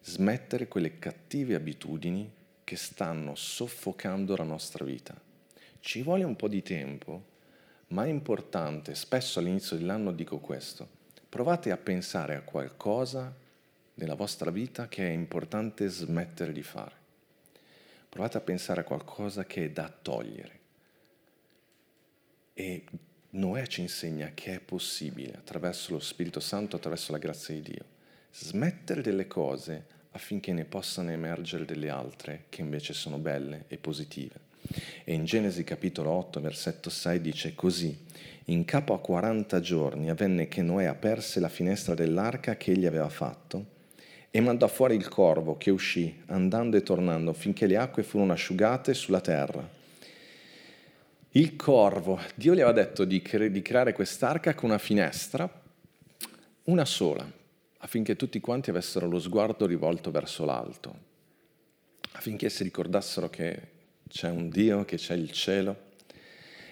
smettere 0.00 0.66
quelle 0.66 0.98
cattive 0.98 1.54
abitudini 1.54 2.38
che 2.70 2.76
stanno 2.76 3.34
soffocando 3.34 4.36
la 4.36 4.44
nostra 4.44 4.84
vita. 4.84 5.20
Ci 5.80 6.02
vuole 6.02 6.22
un 6.22 6.36
po' 6.36 6.46
di 6.46 6.62
tempo, 6.62 7.24
ma 7.88 8.04
è 8.04 8.08
importante, 8.08 8.94
spesso 8.94 9.40
all'inizio 9.40 9.76
dell'anno 9.76 10.12
dico 10.12 10.38
questo, 10.38 10.86
provate 11.28 11.72
a 11.72 11.76
pensare 11.76 12.36
a 12.36 12.42
qualcosa 12.42 13.34
nella 13.94 14.14
vostra 14.14 14.52
vita 14.52 14.86
che 14.86 15.04
è 15.04 15.10
importante 15.10 15.88
smettere 15.88 16.52
di 16.52 16.62
fare. 16.62 16.94
Provate 18.08 18.36
a 18.36 18.40
pensare 18.40 18.82
a 18.82 18.84
qualcosa 18.84 19.44
che 19.44 19.64
è 19.64 19.70
da 19.70 19.88
togliere. 19.88 20.60
E 22.54 22.84
Noè 23.30 23.66
ci 23.66 23.80
insegna 23.80 24.30
che 24.32 24.54
è 24.54 24.60
possibile, 24.60 25.32
attraverso 25.32 25.90
lo 25.90 25.98
Spirito 25.98 26.38
Santo, 26.38 26.76
attraverso 26.76 27.10
la 27.10 27.18
grazia 27.18 27.52
di 27.52 27.62
Dio, 27.62 27.84
smettere 28.30 29.02
delle 29.02 29.26
cose 29.26 29.98
affinché 30.12 30.52
ne 30.52 30.64
possano 30.64 31.10
emergere 31.10 31.64
delle 31.64 31.88
altre 31.88 32.44
che 32.48 32.60
invece 32.60 32.92
sono 32.92 33.18
belle 33.18 33.64
e 33.68 33.76
positive. 33.76 34.48
E 35.04 35.14
in 35.14 35.24
Genesi 35.24 35.64
capitolo 35.64 36.10
8, 36.10 36.40
versetto 36.40 36.90
6 36.90 37.20
dice 37.20 37.54
così, 37.54 37.96
in 38.46 38.64
capo 38.64 38.94
a 38.94 39.00
40 39.00 39.60
giorni 39.60 40.10
avvenne 40.10 40.48
che 40.48 40.62
Noè 40.62 40.84
aperse 40.84 41.40
la 41.40 41.48
finestra 41.48 41.94
dell'arca 41.94 42.56
che 42.56 42.72
egli 42.72 42.86
aveva 42.86 43.08
fatto 43.08 43.78
e 44.30 44.40
mandò 44.40 44.68
fuori 44.68 44.94
il 44.94 45.08
corvo 45.08 45.56
che 45.56 45.70
uscì, 45.70 46.22
andando 46.26 46.76
e 46.76 46.82
tornando, 46.82 47.32
finché 47.32 47.66
le 47.66 47.76
acque 47.76 48.04
furono 48.04 48.32
asciugate 48.32 48.94
sulla 48.94 49.20
terra. 49.20 49.68
Il 51.32 51.56
corvo, 51.56 52.18
Dio 52.34 52.54
gli 52.54 52.60
aveva 52.60 52.72
detto 52.72 53.04
di, 53.04 53.22
cre- 53.22 53.50
di 53.50 53.62
creare 53.62 53.92
quest'arca 53.92 54.54
con 54.54 54.70
una 54.70 54.78
finestra, 54.78 55.48
una 56.64 56.84
sola, 56.84 57.28
affinché 57.82 58.16
tutti 58.16 58.40
quanti 58.40 58.70
avessero 58.70 59.08
lo 59.08 59.18
sguardo 59.18 59.66
rivolto 59.66 60.10
verso 60.10 60.44
l'alto, 60.44 60.94
affinché 62.12 62.50
si 62.50 62.62
ricordassero 62.62 63.30
che 63.30 63.78
c'è 64.08 64.28
un 64.28 64.48
Dio, 64.48 64.84
che 64.84 64.96
c'è 64.96 65.14
il 65.14 65.30
cielo. 65.30 65.88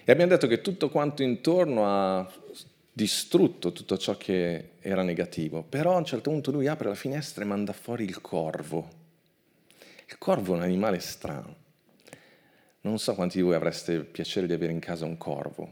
E 0.03 0.11
abbiamo 0.11 0.31
detto 0.31 0.47
che 0.47 0.61
tutto 0.61 0.89
quanto 0.89 1.23
intorno 1.23 1.85
ha 1.85 2.31
distrutto 2.91 3.71
tutto 3.71 3.97
ciò 3.97 4.17
che 4.17 4.71
era 4.79 5.03
negativo, 5.03 5.63
però 5.63 5.93
a 5.93 5.99
un 5.99 6.05
certo 6.05 6.29
punto 6.29 6.51
lui 6.51 6.67
apre 6.67 6.89
la 6.89 6.95
finestra 6.95 7.43
e 7.43 7.47
manda 7.47 7.73
fuori 7.73 8.03
il 8.03 8.21
corvo. 8.21 8.97
Il 10.07 10.17
corvo 10.17 10.53
è 10.53 10.57
un 10.57 10.63
animale 10.63 10.99
strano. 10.99 11.55
Non 12.81 12.97
so 12.97 13.13
quanti 13.15 13.37
di 13.37 13.43
voi 13.43 13.55
avreste 13.55 13.99
piacere 14.03 14.47
di 14.47 14.53
avere 14.53 14.71
in 14.71 14.79
casa 14.79 15.05
un 15.05 15.17
corvo. 15.17 15.69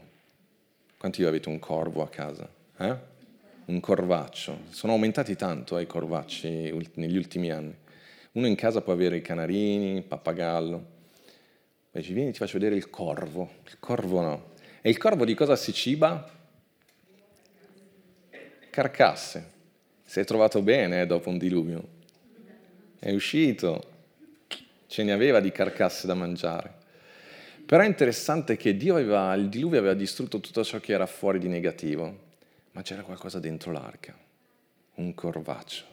Quanti 0.96 1.18
di 1.18 1.24
voi 1.24 1.34
avete 1.34 1.48
un 1.48 1.58
corvo 1.58 2.02
a 2.02 2.08
casa? 2.08 2.48
Eh? 2.78 2.96
Un 3.68 3.80
corvaccio. 3.80 4.60
Sono 4.70 4.92
aumentati 4.92 5.36
tanto 5.36 5.78
eh, 5.78 5.82
i 5.82 5.86
corvacci 5.86 6.74
negli 6.94 7.16
ultimi 7.16 7.50
anni. 7.50 7.74
Uno 8.32 8.46
in 8.46 8.54
casa 8.54 8.80
può 8.80 8.92
avere 8.92 9.16
i 9.16 9.22
canarini, 9.22 9.96
il 9.96 10.04
pappagallo. 10.04 10.96
Poi 11.90 12.02
ci 12.02 12.12
vieni 12.12 12.32
ti 12.32 12.38
faccio 12.38 12.58
vedere 12.58 12.76
il 12.76 12.90
corvo. 12.90 13.50
Il 13.66 13.76
corvo 13.78 14.20
no. 14.20 14.50
E 14.80 14.90
il 14.90 14.96
corvo 14.96 15.24
di 15.24 15.34
cosa 15.34 15.56
si 15.56 15.72
ciba? 15.72 16.30
Carcasse. 18.70 19.56
Si 20.04 20.20
è 20.20 20.24
trovato 20.24 20.62
bene 20.62 21.02
eh, 21.02 21.06
dopo 21.06 21.28
un 21.28 21.38
diluvio. 21.38 21.96
È 22.98 23.12
uscito. 23.12 23.96
Ce 24.86 25.02
ne 25.02 25.12
aveva 25.12 25.40
di 25.40 25.52
carcasse 25.52 26.06
da 26.06 26.14
mangiare. 26.14 26.76
Però 27.66 27.82
è 27.82 27.86
interessante 27.86 28.56
che 28.56 28.78
Dio 28.78 28.94
aveva, 28.94 29.34
il 29.34 29.50
diluvio 29.50 29.78
aveva 29.78 29.92
distrutto 29.92 30.40
tutto 30.40 30.64
ciò 30.64 30.80
che 30.80 30.94
era 30.94 31.04
fuori 31.04 31.38
di 31.38 31.48
negativo 31.48 32.27
ma 32.78 32.84
c'era 32.84 33.02
qualcosa 33.02 33.40
dentro 33.40 33.72
l'arca, 33.72 34.16
un 34.94 35.12
corvaccio. 35.12 35.84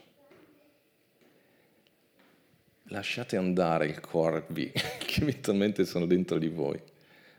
Lasciate 2.90 3.36
andare 3.36 3.88
i 3.88 4.00
corvi 4.00 4.70
che 5.04 5.22
eventualmente 5.22 5.84
sono 5.84 6.06
dentro 6.06 6.38
di 6.38 6.46
voi. 6.46 6.80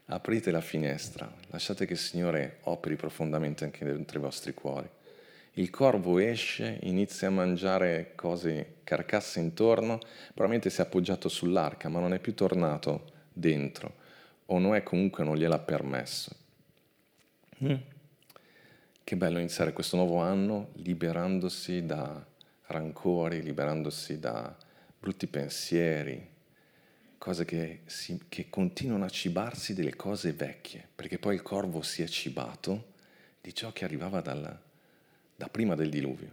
Aprite 0.08 0.52
la 0.52 0.60
finestra, 0.60 1.34
lasciate 1.48 1.86
che 1.86 1.94
il 1.94 2.00
Signore 2.00 2.58
operi 2.64 2.98
profondamente 2.98 3.64
anche 3.64 3.86
dentro 3.86 4.18
i 4.18 4.22
vostri 4.22 4.54
cuori. 4.54 4.90
Il 5.54 5.70
corvo 5.70 6.20
esce, 6.20 6.80
inizia 6.82 7.30
a 7.30 7.32
mangiare 7.32 8.12
cose, 8.16 8.80
carcasse 8.84 9.40
intorno, 9.40 10.00
probabilmente 10.34 10.70
si 10.70 10.82
è 10.82 10.84
appoggiato 10.84 11.30
sull'arca, 11.30 11.88
ma 11.88 12.02
non 12.02 12.14
è 12.14 12.20
più 12.20 12.34
tornato 12.34 13.14
dentro, 13.32 13.94
o 14.48 14.60
Noè 14.60 14.84
comunque 14.84 15.24
non 15.24 15.38
gliel'ha 15.38 15.60
permesso. 15.60 16.36
Mm. 17.64 17.96
Che 19.08 19.16
bello 19.16 19.38
iniziare 19.38 19.72
questo 19.72 19.96
nuovo 19.96 20.18
anno 20.18 20.72
liberandosi 20.82 21.86
da 21.86 22.22
rancori, 22.66 23.42
liberandosi 23.42 24.20
da 24.20 24.54
brutti 25.00 25.28
pensieri, 25.28 26.28
cose 27.18 27.46
che, 27.46 27.84
si, 27.86 28.20
che 28.28 28.50
continuano 28.50 29.06
a 29.06 29.10
cibarsi 29.10 29.74
delle 29.74 29.96
cose 29.96 30.34
vecchie, 30.34 30.86
perché 30.94 31.20
poi 31.20 31.36
il 31.36 31.42
corvo 31.42 31.82
si 31.84 32.04
è 32.04 32.06
cibato 32.06 32.96
di 33.40 33.56
ciò 33.56 33.72
che 33.72 33.86
arrivava 33.86 34.20
dal, 34.20 34.60
da 35.38 35.48
prima 35.48 35.76
del 35.76 35.88
diluvio. 35.88 36.32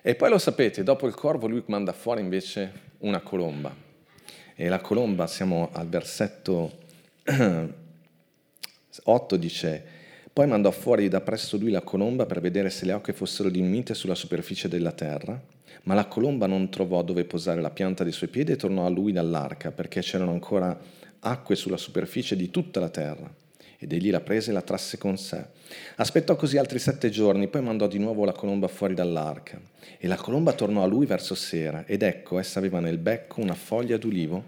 E 0.00 0.14
poi 0.14 0.30
lo 0.30 0.38
sapete, 0.38 0.82
dopo 0.82 1.06
il 1.06 1.14
corvo 1.14 1.48
lui 1.48 1.62
manda 1.66 1.92
fuori 1.92 2.22
invece 2.22 2.92
una 3.00 3.20
colomba. 3.20 3.76
E 4.54 4.68
la 4.68 4.80
colomba, 4.80 5.26
siamo 5.26 5.68
al 5.70 5.90
versetto 5.90 6.78
8, 9.04 9.36
dice, 9.36 9.93
Poi 10.34 10.48
mandò 10.48 10.72
fuori 10.72 11.06
da 11.06 11.20
presso 11.20 11.56
lui 11.56 11.70
la 11.70 11.82
colomba 11.82 12.26
per 12.26 12.40
vedere 12.40 12.68
se 12.68 12.86
le 12.86 12.90
acque 12.90 13.12
fossero 13.12 13.48
diminuite 13.48 13.94
sulla 13.94 14.16
superficie 14.16 14.66
della 14.66 14.90
terra, 14.90 15.40
ma 15.84 15.94
la 15.94 16.06
colomba 16.06 16.48
non 16.48 16.68
trovò 16.70 17.04
dove 17.04 17.22
posare 17.24 17.60
la 17.60 17.70
pianta 17.70 18.02
dei 18.02 18.12
suoi 18.12 18.30
piedi 18.30 18.50
e 18.50 18.56
tornò 18.56 18.84
a 18.84 18.88
lui 18.88 19.12
dall'arca, 19.12 19.70
perché 19.70 20.00
c'erano 20.00 20.32
ancora 20.32 20.76
acque 21.20 21.54
sulla 21.54 21.76
superficie 21.76 22.34
di 22.34 22.50
tutta 22.50 22.80
la 22.80 22.88
terra. 22.88 23.32
Ed 23.78 23.92
egli 23.92 24.10
la 24.10 24.18
prese 24.18 24.50
e 24.50 24.54
la 24.54 24.62
trasse 24.62 24.98
con 24.98 25.16
sé. 25.16 25.40
Aspettò 25.94 26.34
così 26.34 26.58
altri 26.58 26.80
sette 26.80 27.10
giorni, 27.10 27.46
poi 27.46 27.62
mandò 27.62 27.86
di 27.86 27.98
nuovo 27.98 28.24
la 28.24 28.32
colomba 28.32 28.66
fuori 28.66 28.94
dall'arca. 28.94 29.60
E 29.98 30.08
la 30.08 30.16
colomba 30.16 30.52
tornò 30.52 30.82
a 30.82 30.86
lui 30.86 31.06
verso 31.06 31.36
sera, 31.36 31.84
ed 31.86 32.02
ecco, 32.02 32.40
essa 32.40 32.58
aveva 32.58 32.80
nel 32.80 32.98
becco 32.98 33.40
una 33.40 33.54
foglia 33.54 33.98
d'ulivo 33.98 34.42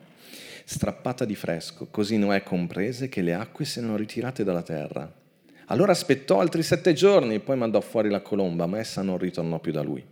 strappata 0.64 1.25
di 1.25 1.37
fresco. 1.37 1.87
Così 1.92 2.18
Noè 2.18 2.42
comprese 2.42 3.09
che 3.09 3.22
le 3.22 3.35
acque 3.35 3.64
si 3.64 3.79
erano 3.79 3.94
ritirate 3.94 4.42
dalla 4.42 4.62
terra. 4.62 5.25
Allora 5.66 5.90
aspettò 5.90 6.40
altri 6.40 6.62
sette 6.62 6.92
giorni, 6.92 7.40
poi 7.40 7.57
mandò 7.57 7.81
fuori 7.81 8.09
la 8.09 8.20
colomba, 8.20 8.66
ma 8.66 8.79
essa 8.79 9.02
non 9.02 9.18
ritornò 9.18 9.59
più 9.59 9.72
da 9.72 9.83
lui. 9.83 10.05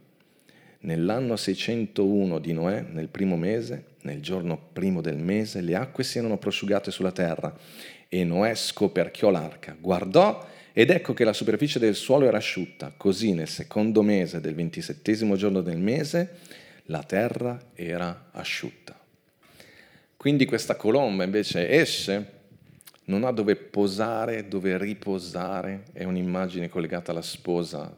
Nell'anno 0.80 1.36
601 1.36 2.40
di 2.40 2.52
Noè, 2.52 2.84
nel 2.90 3.08
primo 3.08 3.36
mese, 3.36 3.84
nel 4.02 4.20
giorno 4.20 4.58
primo 4.72 5.00
del 5.00 5.16
mese, 5.16 5.60
le 5.60 5.76
acque 5.76 6.02
si 6.02 6.18
erano 6.18 6.38
prosciugate 6.38 6.90
sulla 6.90 7.12
terra 7.12 7.56
e 8.08 8.24
Noè 8.24 8.54
scoperchiò 8.54 9.30
l'arca, 9.30 9.76
guardò 9.78 10.44
ed 10.72 10.90
ecco 10.90 11.14
che 11.14 11.22
la 11.22 11.32
superficie 11.32 11.78
del 11.78 11.94
suolo 11.94 12.26
era 12.26 12.38
asciutta. 12.38 12.92
Così 12.96 13.32
nel 13.32 13.46
secondo 13.46 14.02
mese 14.02 14.40
del 14.40 14.56
ventisettesimo 14.56 15.36
giorno 15.36 15.60
del 15.60 15.78
mese, 15.78 16.38
la 16.86 17.04
terra 17.04 17.70
era 17.74 18.30
asciutta. 18.32 18.98
Quindi 20.16 20.46
questa 20.46 20.74
colomba 20.74 21.22
invece 21.22 21.68
esce, 21.68 22.30
non 23.06 23.24
ha 23.24 23.32
dove 23.32 23.56
posare, 23.56 24.48
dove 24.48 24.78
riposare, 24.78 25.84
è 25.92 26.04
un'immagine 26.04 26.68
collegata 26.68 27.10
alla 27.10 27.22
sposa 27.22 27.94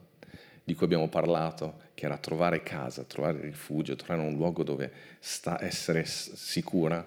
di 0.65 0.75
cui 0.75 0.85
abbiamo 0.87 1.09
parlato, 1.09 1.85
che 1.95 2.07
era 2.07 2.19
trovare 2.19 2.63
casa, 2.63 3.05
trovare 3.05 3.41
rifugio, 3.41 3.95
trovare 3.95 4.27
un 4.27 4.35
luogo 4.35 4.65
dove 4.65 4.91
sta, 5.21 5.63
essere 5.63 6.05
sicura. 6.05 7.07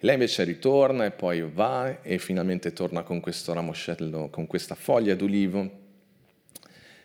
Lei 0.00 0.14
invece 0.14 0.44
ritorna 0.44 1.06
e 1.06 1.10
poi 1.10 1.40
va 1.40 2.02
e 2.02 2.18
finalmente 2.18 2.72
torna 2.72 3.02
con 3.02 3.20
questo 3.20 3.54
ramoscello, 3.54 4.28
con 4.28 4.46
questa 4.46 4.74
foglia 4.74 5.14
d'ulivo, 5.14 5.78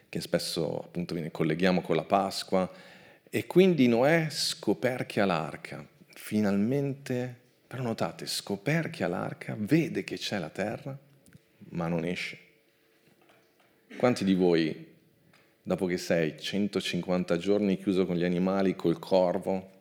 che 0.09 0.21
spesso 0.21 0.79
appunto 0.79 1.13
viene, 1.13 1.31
colleghiamo 1.31 1.81
con 1.81 1.95
la 1.95 2.03
Pasqua, 2.03 2.69
e 3.29 3.47
quindi 3.47 3.87
Noè 3.87 4.27
scoperchia 4.29 5.25
l'arca, 5.25 5.85
finalmente, 6.13 7.43
però 7.75 7.87
notate, 7.87 8.25
scoperchia 8.25 9.09
l'arca, 9.09 9.53
vede 9.59 10.05
che 10.05 10.15
c'è 10.15 10.39
la 10.39 10.47
terra, 10.47 10.97
ma 11.71 11.89
non 11.89 12.05
esce. 12.05 12.37
Quanti 13.97 14.23
di 14.23 14.33
voi 14.33 14.93
dopo 15.61 15.85
che 15.85 15.97
sei 15.97 16.39
150 16.39 17.37
giorni 17.37 17.77
chiuso 17.77 18.05
con 18.05 18.15
gli 18.15 18.23
animali, 18.23 18.77
col 18.77 18.97
corvo, 18.97 19.71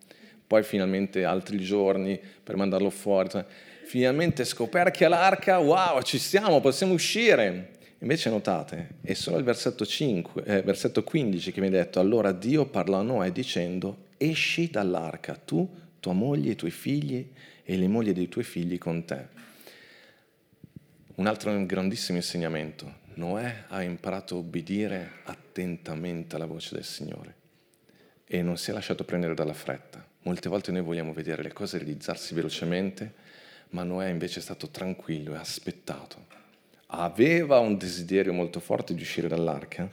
poi 0.44 0.64
finalmente 0.64 1.24
altri 1.24 1.61
giorni 1.61 2.20
per 2.42 2.57
mandarlo 2.57 2.90
fuori, 2.90 3.28
cioè, 3.28 3.44
finalmente 3.85 4.44
scoperchia 4.44 5.09
l'arca, 5.09 5.59
wow, 5.59 6.02
ci 6.02 6.18
siamo, 6.18 6.61
possiamo 6.61 6.94
uscire. 6.94 7.76
Invece 8.00 8.28
notate, 8.28 8.96
è 9.02 9.14
solo 9.14 9.38
il 9.38 9.44
versetto, 9.44 9.87
5, 9.87 10.42
eh, 10.42 10.62
versetto 10.62 11.04
15 11.04 11.52
che 11.52 11.61
mi 11.61 11.68
ha 11.68 11.70
detto, 11.70 12.00
allora 12.00 12.33
Dio 12.33 12.66
parlò 12.66 12.98
a 12.98 13.02
Noè 13.02 13.30
dicendo, 13.30 14.07
esci 14.16 14.68
dall'arca, 14.68 15.37
tu, 15.37 15.72
tua 16.00 16.12
moglie, 16.12 16.50
i 16.50 16.57
tuoi 16.57 16.72
figli 16.72 17.30
e 17.64 17.77
le 17.77 17.88
mogli 17.88 18.12
dei 18.12 18.29
tuoi 18.29 18.44
figli 18.44 18.79
con 18.79 19.05
te. 19.05 19.27
Un 21.16 21.27
altro 21.27 21.64
grandissimo 21.64 22.18
insegnamento, 22.18 23.03
Noè 23.14 23.64
ha 23.68 23.83
imparato 23.83 24.35
a 24.35 24.38
obbedire 24.38 25.20
attentamente 25.24 26.37
alla 26.37 26.46
voce 26.46 26.74
del 26.74 26.85
Signore 26.85 27.35
e 28.27 28.42
non 28.42 28.57
si 28.57 28.70
è 28.70 28.72
lasciato 28.72 29.05
prendere 29.05 29.35
dalla 29.35 29.55
fretta. 29.55 30.05
Molte 30.22 30.48
volte 30.48 30.72
noi 30.72 30.83
vogliamo 30.83 31.12
vedere 31.12 31.42
le 31.42 31.53
cose 31.53 31.79
realizzarsi 31.79 32.35
velocemente, 32.35 33.12
ma 33.70 33.83
Noè 33.83 34.09
invece 34.09 34.40
è 34.40 34.42
stato 34.42 34.68
tranquillo 34.68 35.35
e 35.35 35.37
ha 35.37 35.40
aspettato. 35.40 36.27
Aveva 36.87 37.59
un 37.59 37.77
desiderio 37.77 38.33
molto 38.33 38.61
forte 38.61 38.94
di 38.94 39.03
uscire 39.03 39.29
dall'arca, 39.29 39.90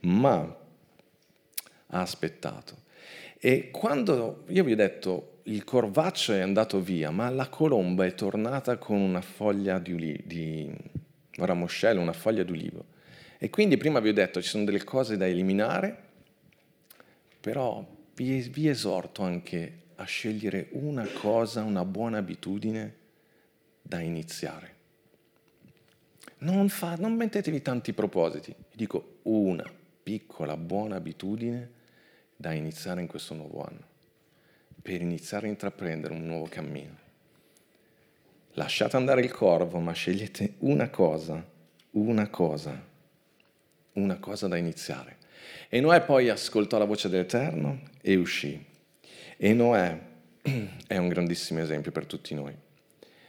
ma 0.00 0.38
ha 1.86 2.00
aspettato. 2.00 2.80
E 3.44 3.72
quando 3.72 4.44
io 4.50 4.62
vi 4.62 4.70
ho 4.70 4.76
detto 4.76 5.40
il 5.46 5.64
corvaccio 5.64 6.32
è 6.32 6.38
andato 6.38 6.80
via, 6.80 7.10
ma 7.10 7.28
la 7.28 7.48
colomba 7.48 8.04
è 8.06 8.14
tornata 8.14 8.76
con 8.76 9.00
una 9.00 9.20
foglia 9.20 9.80
di, 9.80 10.22
di 10.24 10.72
un 11.38 11.44
ramoscello, 11.44 12.00
una 12.00 12.12
foglia 12.12 12.44
d'ulivo. 12.44 12.84
E 13.38 13.50
quindi 13.50 13.76
prima 13.76 13.98
vi 13.98 14.10
ho 14.10 14.12
detto 14.12 14.40
ci 14.40 14.48
sono 14.48 14.62
delle 14.62 14.84
cose 14.84 15.16
da 15.16 15.26
eliminare, 15.26 15.96
però 17.40 17.84
vi, 18.14 18.42
vi 18.42 18.68
esorto 18.68 19.22
anche 19.22 19.78
a 19.96 20.04
scegliere 20.04 20.68
una 20.74 21.08
cosa, 21.12 21.64
una 21.64 21.84
buona 21.84 22.18
abitudine 22.18 22.94
da 23.82 23.98
iniziare. 23.98 24.74
Non, 26.38 26.68
fa, 26.68 26.94
non 26.94 27.14
mettetevi 27.14 27.60
tanti 27.60 27.92
propositi, 27.92 28.54
dico 28.72 29.18
una 29.22 29.68
piccola 30.00 30.56
buona 30.56 30.94
abitudine 30.94 31.80
da 32.42 32.52
iniziare 32.52 33.00
in 33.00 33.06
questo 33.06 33.34
nuovo 33.34 33.62
anno, 33.62 33.86
per 34.82 35.00
iniziare 35.00 35.46
a 35.46 35.50
intraprendere 35.50 36.12
un 36.12 36.26
nuovo 36.26 36.46
cammino. 36.46 36.96
Lasciate 38.54 38.96
andare 38.96 39.20
il 39.20 39.30
corvo, 39.30 39.78
ma 39.78 39.92
scegliete 39.92 40.54
una 40.58 40.90
cosa, 40.90 41.46
una 41.92 42.28
cosa, 42.28 42.84
una 43.92 44.18
cosa 44.18 44.48
da 44.48 44.56
iniziare. 44.56 45.18
E 45.68 45.78
Noè 45.78 46.02
poi 46.02 46.30
ascoltò 46.30 46.78
la 46.78 46.84
voce 46.84 47.08
dell'Eterno 47.08 47.82
e 48.00 48.16
uscì. 48.16 48.66
E 49.36 49.52
Noè 49.52 50.00
è 50.88 50.96
un 50.96 51.06
grandissimo 51.06 51.60
esempio 51.60 51.92
per 51.92 52.06
tutti 52.06 52.34
noi. 52.34 52.56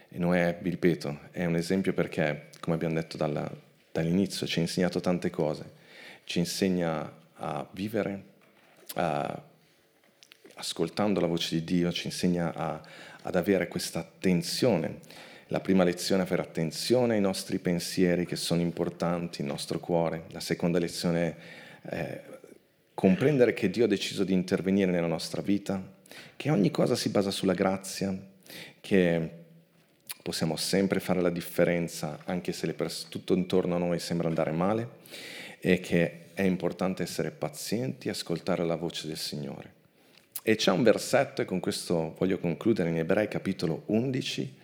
E 0.08 0.18
Noè, 0.18 0.58
vi 0.60 0.70
ripeto, 0.70 1.20
è 1.30 1.44
un 1.44 1.54
esempio 1.54 1.92
perché, 1.92 2.48
come 2.58 2.74
abbiamo 2.74 2.94
detto 2.94 3.16
dalla, 3.16 3.48
dall'inizio, 3.92 4.44
ci 4.44 4.58
ha 4.58 4.62
insegnato 4.62 4.98
tante 4.98 5.30
cose. 5.30 5.82
Ci 6.24 6.40
insegna 6.40 7.22
a 7.34 7.68
vivere, 7.70 8.32
a, 8.94 9.42
ascoltando 10.54 11.20
la 11.20 11.26
voce 11.26 11.56
di 11.56 11.64
Dio, 11.64 11.92
ci 11.92 12.06
insegna 12.06 12.52
a, 12.54 12.80
ad 13.22 13.34
avere 13.34 13.68
questa 13.68 14.00
attenzione. 14.00 15.00
La 15.48 15.60
prima 15.60 15.84
lezione 15.84 16.22
è 16.22 16.26
avere 16.26 16.42
attenzione 16.42 17.14
ai 17.14 17.20
nostri 17.20 17.58
pensieri 17.58 18.26
che 18.26 18.36
sono 18.36 18.60
importanti, 18.60 19.40
il 19.40 19.46
nostro 19.46 19.78
cuore. 19.78 20.24
La 20.30 20.40
seconda 20.40 20.78
lezione 20.78 21.36
è 21.82 22.22
comprendere 22.94 23.52
che 23.52 23.70
Dio 23.70 23.84
ha 23.84 23.88
deciso 23.88 24.24
di 24.24 24.32
intervenire 24.32 24.90
nella 24.90 25.06
nostra 25.06 25.42
vita, 25.42 25.82
che 26.36 26.50
ogni 26.50 26.70
cosa 26.70 26.94
si 26.94 27.10
basa 27.10 27.30
sulla 27.30 27.54
grazia, 27.54 28.16
che 28.80 29.30
possiamo 30.22 30.56
sempre 30.56 31.00
fare 31.00 31.20
la 31.20 31.28
differenza 31.28 32.20
anche 32.24 32.52
se 32.52 32.72
pers- 32.72 33.08
tutto 33.08 33.34
intorno 33.34 33.74
a 33.74 33.78
noi 33.78 33.98
sembra 33.98 34.28
andare 34.28 34.52
male 34.52 34.88
e 35.60 35.80
che 35.80 36.23
è 36.34 36.42
importante 36.42 37.02
essere 37.02 37.30
pazienti 37.30 38.08
e 38.08 38.10
ascoltare 38.10 38.64
la 38.64 38.76
voce 38.76 39.06
del 39.06 39.16
Signore. 39.16 39.72
E 40.42 40.56
c'è 40.56 40.70
un 40.70 40.82
versetto, 40.82 41.40
e 41.40 41.44
con 41.44 41.60
questo 41.60 42.14
voglio 42.18 42.38
concludere, 42.38 42.90
in 42.90 42.98
Ebrei 42.98 43.28
capitolo 43.28 43.84
11, 43.86 44.54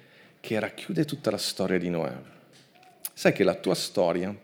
che 0.40 0.58
racchiude 0.58 1.04
tutta 1.04 1.30
la 1.30 1.38
storia 1.38 1.78
di 1.78 1.88
Noè. 1.88 2.12
Sai 3.14 3.32
che 3.32 3.44
la 3.44 3.54
tua 3.54 3.74
storia 3.74 4.36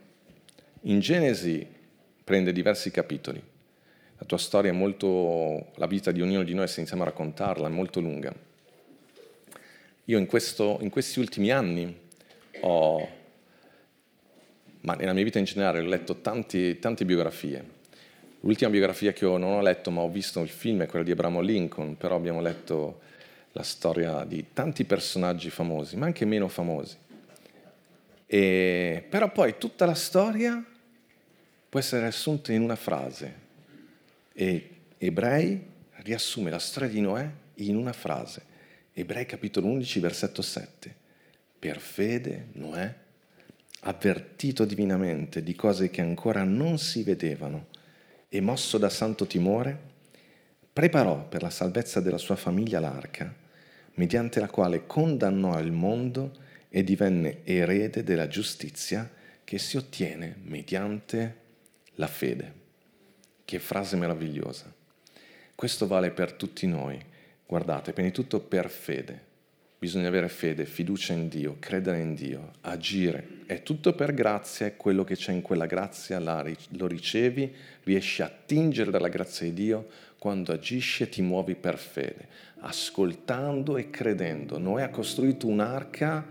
in 0.83 1.01
Genesi 1.01 1.67
prende 2.25 2.53
diversi 2.53 2.91
capitoli. 2.91 3.43
La 4.19 4.25
tua 4.25 4.39
storia 4.39 4.71
è 4.71 4.75
molto, 4.75 5.73
la 5.75 5.87
vita 5.87 6.11
di 6.11 6.23
ognuno 6.23 6.43
di 6.43 6.55
noi, 6.55 6.69
se 6.69 6.79
iniziamo 6.79 7.03
a 7.03 7.07
raccontarla, 7.07 7.67
è 7.67 7.71
molto 7.71 8.01
lunga. 8.01 8.35
Io 10.05 10.19
in, 10.19 10.27
questo, 10.27 10.79
in 10.81 10.89
questi 10.89 11.19
ultimi 11.19 11.51
anni 11.51 11.95
ho, 12.61 13.09
ma 14.87 14.95
nella 14.95 15.13
mia 15.13 15.25
vita 15.25 15.39
in 15.39 15.45
generale, 15.45 15.81
ho 15.81 15.85
letto 15.85 16.21
tanti, 16.21 16.79
tante 16.79 17.05
biografie, 17.05 17.75
L'ultima 18.41 18.71
biografia 18.71 19.13
che 19.13 19.25
non 19.25 19.43
ho 19.43 19.61
letto, 19.61 19.91
ma 19.91 20.03
ho 20.03 20.09
visto 20.09 20.41
il 20.41 20.49
film 20.49 20.83
è 20.83 20.87
quella 20.87 21.05
di 21.05 21.11
Abramo 21.11 21.41
Lincoln, 21.41 21.97
però 21.97 22.15
abbiamo 22.15 22.41
letto 22.41 23.01
la 23.53 23.65
storia 23.65 24.25
di 24.25 24.47
tanti 24.53 24.85
personaggi 24.85 25.51
famosi, 25.51 25.97
ma 25.97 26.07
anche 26.07 26.25
meno 26.25 26.47
famosi. 26.47 26.97
E, 28.25 29.05
però 29.09 29.33
poi 29.33 29.59
tutta 29.59 29.85
la 29.85 29.95
storia 29.95 30.65
può 31.69 31.81
essere 31.81 32.07
assunta 32.07 32.53
in 32.53 32.63
una 32.63 32.77
frase. 32.77 33.35
E 34.33 34.71
Ebrei 34.99 35.61
riassume 36.03 36.49
la 36.49 36.61
storia 36.61 36.89
di 36.89 37.01
Noè 37.01 37.29
in 37.55 37.75
una 37.75 37.93
frase. 37.93 38.43
Ebrei 38.93 39.27
capitolo 39.27 39.67
11, 39.67 39.99
versetto 39.99 40.43
7. 40.43 40.95
Per 41.59 41.81
fede 41.81 42.47
Noè, 42.53 42.95
avvertito 43.81 44.65
divinamente 44.65 45.43
di 45.43 45.55
cose 45.55 45.91
che 45.91 46.01
ancora 46.01 46.45
non 46.45 46.79
si 46.79 47.03
vedevano, 47.03 47.67
e 48.29 48.41
mosso 48.41 48.79
da 48.79 48.89
santo 48.89 49.27
timore, 49.27 49.79
preparò 50.73 51.27
per 51.27 51.43
la 51.43 51.51
salvezza 51.51 52.01
della 52.01 52.19
sua 52.19 52.37
famiglia 52.37 52.81
l'arca, 52.81 53.33
mediante 53.95 54.41
la 54.41 54.49
quale 54.49 54.87
condannò 54.87 55.59
il 55.61 55.73
mondo 55.73 56.33
e 56.69 56.85
divenne 56.85 57.41
erede 57.45 58.03
della 58.03 58.29
giustizia 58.29 59.11
che 59.45 59.59
si 59.59 59.77
ottiene 59.77 60.37
mediante 60.43 61.37
la 61.95 62.07
fede. 62.07 62.65
Che 63.45 63.59
frase 63.61 63.97
meravigliosa. 63.97 64.73
Questo 65.55 65.87
vale 65.87 66.11
per 66.11 66.33
tutti 66.33 66.67
noi. 66.67 67.03
Guardate, 67.47 67.93
prima 67.93 68.09
di 68.09 68.15
tutto 68.15 68.41
per 68.41 68.69
fede. 68.69 69.26
Bisogna 69.79 70.09
avere 70.09 70.29
fede, 70.29 70.65
fiducia 70.65 71.13
in 71.13 71.29
Dio, 71.29 71.57
credere 71.61 72.01
in 72.01 72.15
Dio, 72.15 72.53
agire. 72.63 73.41
È 73.45 73.63
tutto 73.63 73.93
per 73.93 74.15
grazia 74.15 74.65
e 74.65 74.77
quello 74.77 75.05
che 75.05 75.17
c'è 75.17 75.33
in 75.33 75.43
quella 75.43 75.67
grazia 75.67 76.19
lo 76.19 76.87
ricevi, 76.87 77.53
riesci 77.85 78.23
a 78.23 78.25
attingere 78.25 78.91
dalla 78.91 79.09
grazia 79.09 79.45
di 79.47 79.53
Dio 79.53 79.89
quando 80.19 80.53
agisci 80.53 81.03
e 81.03 81.11
ti 81.11 81.21
muovi 81.21 81.55
per 81.55 81.77
fede, 81.77 82.27
ascoltando 82.61 83.77
e 83.77 83.91
credendo. 83.91 84.59
Noè 84.59 84.83
ha 84.83 84.89
costruito 84.89 85.47
un'arca 85.47 86.27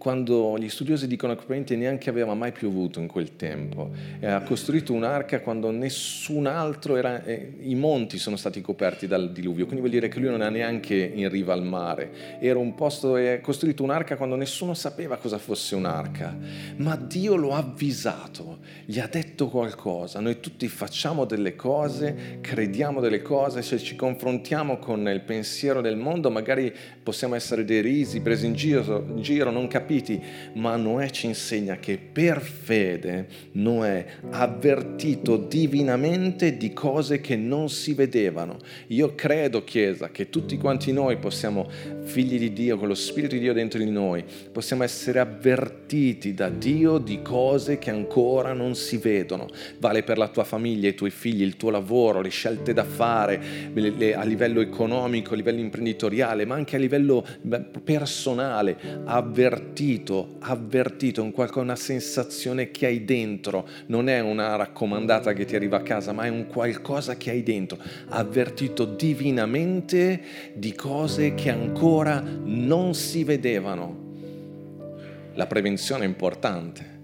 quando 0.00 0.56
gli 0.56 0.70
studiosi 0.70 1.06
dicono 1.06 1.34
che 1.34 1.40
probabilmente 1.40 1.76
neanche 1.76 2.08
aveva 2.08 2.32
mai 2.32 2.52
piovuto 2.52 3.00
in 3.00 3.06
quel 3.06 3.36
tempo. 3.36 3.90
E 4.18 4.26
ha 4.26 4.40
costruito 4.40 4.94
un'arca 4.94 5.40
quando 5.40 5.70
nessun 5.70 6.46
altro 6.46 6.96
era, 6.96 7.22
eh, 7.22 7.56
i 7.60 7.74
monti 7.74 8.16
sono 8.16 8.36
stati 8.36 8.62
coperti 8.62 9.06
dal 9.06 9.30
diluvio, 9.30 9.66
quindi 9.66 9.80
vuol 9.80 9.92
dire 9.92 10.08
che 10.08 10.18
lui 10.18 10.30
non 10.30 10.40
era 10.40 10.48
neanche 10.48 10.94
in 10.96 11.28
riva 11.28 11.52
al 11.52 11.64
mare. 11.64 12.38
Era 12.40 12.58
un 12.58 12.74
posto, 12.74 13.16
ha 13.16 13.40
costruito 13.40 13.82
un'arca 13.82 14.16
quando 14.16 14.36
nessuno 14.36 14.72
sapeva 14.72 15.18
cosa 15.18 15.36
fosse 15.36 15.74
un'arca, 15.74 16.34
ma 16.76 16.96
Dio 16.96 17.36
lo 17.36 17.52
ha 17.52 17.58
avvisato, 17.58 18.60
gli 18.86 18.98
ha 18.98 19.06
detto 19.06 19.48
qualcosa. 19.48 20.18
Noi 20.18 20.40
tutti 20.40 20.66
facciamo 20.68 21.26
delle 21.26 21.54
cose, 21.54 22.38
crediamo 22.40 23.00
delle 23.00 23.20
cose, 23.20 23.60
se 23.60 23.76
ci 23.76 23.96
confrontiamo 23.96 24.78
con 24.78 25.06
il 25.06 25.20
pensiero 25.20 25.82
del 25.82 25.98
mondo 25.98 26.30
magari 26.30 26.74
possiamo 27.02 27.34
essere 27.34 27.66
derisi, 27.66 28.22
presi 28.22 28.46
in 28.46 28.54
giro, 28.54 29.04
in 29.06 29.20
giro 29.20 29.50
non 29.50 29.68
capiamo 29.68 29.88
capiti, 29.90 30.22
ma 30.54 30.76
Noè 30.76 31.10
ci 31.10 31.26
insegna 31.26 31.78
che 31.78 31.98
per 31.98 32.40
fede 32.40 33.26
Noè 33.52 34.06
avvertito 34.30 35.36
divinamente 35.36 36.56
di 36.56 36.72
cose 36.72 37.20
che 37.20 37.34
non 37.34 37.68
si 37.68 37.94
vedevano. 37.94 38.58
Io 38.88 39.16
credo, 39.16 39.64
Chiesa, 39.64 40.10
che 40.10 40.30
tutti 40.30 40.56
quanti 40.56 40.92
noi 40.92 41.16
possiamo, 41.16 41.68
figli 42.02 42.38
di 42.38 42.52
Dio, 42.52 42.78
con 42.78 42.86
lo 42.86 42.94
Spirito 42.94 43.34
di 43.34 43.40
Dio 43.40 43.52
dentro 43.52 43.80
di 43.80 43.90
noi, 43.90 44.24
possiamo 44.52 44.84
essere 44.84 45.18
avvertiti 45.18 46.34
da 46.34 46.48
Dio 46.48 46.98
di 46.98 47.20
cose 47.22 47.78
che 47.78 47.90
ancora 47.90 48.52
non 48.52 48.76
si 48.76 48.96
vedono. 48.96 49.48
Vale 49.78 50.04
per 50.04 50.18
la 50.18 50.28
tua 50.28 50.44
famiglia, 50.44 50.88
i 50.88 50.94
tuoi 50.94 51.10
figli, 51.10 51.42
il 51.42 51.56
tuo 51.56 51.70
lavoro, 51.70 52.20
le 52.20 52.28
scelte 52.28 52.72
da 52.72 52.84
fare 52.84 53.40
a 54.14 54.24
livello 54.24 54.60
economico, 54.60 55.32
a 55.32 55.36
livello 55.36 55.58
imprenditoriale, 55.58 56.44
ma 56.44 56.54
anche 56.54 56.76
a 56.76 56.78
livello 56.78 57.26
personale. 57.82 58.76
Avvertiti 59.04 59.79
avvertito, 59.80 60.36
avvertito 60.40 61.22
un 61.22 61.32
qualcosa, 61.32 61.60
una 61.60 61.76
sensazione 61.76 62.70
che 62.70 62.86
hai 62.86 63.04
dentro, 63.04 63.66
non 63.86 64.08
è 64.08 64.20
una 64.20 64.56
raccomandata 64.56 65.32
che 65.32 65.46
ti 65.46 65.56
arriva 65.56 65.78
a 65.78 65.82
casa, 65.82 66.12
ma 66.12 66.24
è 66.24 66.28
un 66.28 66.46
qualcosa 66.46 67.16
che 67.16 67.30
hai 67.30 67.42
dentro, 67.42 67.78
avvertito 68.08 68.84
divinamente 68.84 70.20
di 70.54 70.74
cose 70.74 71.34
che 71.34 71.50
ancora 71.50 72.22
non 72.22 72.94
si 72.94 73.24
vedevano. 73.24 74.08
La 75.34 75.46
prevenzione 75.46 76.04
è 76.04 76.08
importante. 76.08 76.98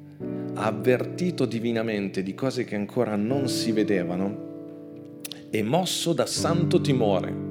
Avvertito 0.54 1.46
divinamente 1.46 2.22
di 2.22 2.34
cose 2.34 2.64
che 2.64 2.76
ancora 2.76 3.16
non 3.16 3.48
si 3.48 3.72
vedevano 3.72 4.44
e 5.50 5.62
mosso 5.62 6.12
da 6.12 6.26
santo 6.26 6.80
timore 6.80 7.45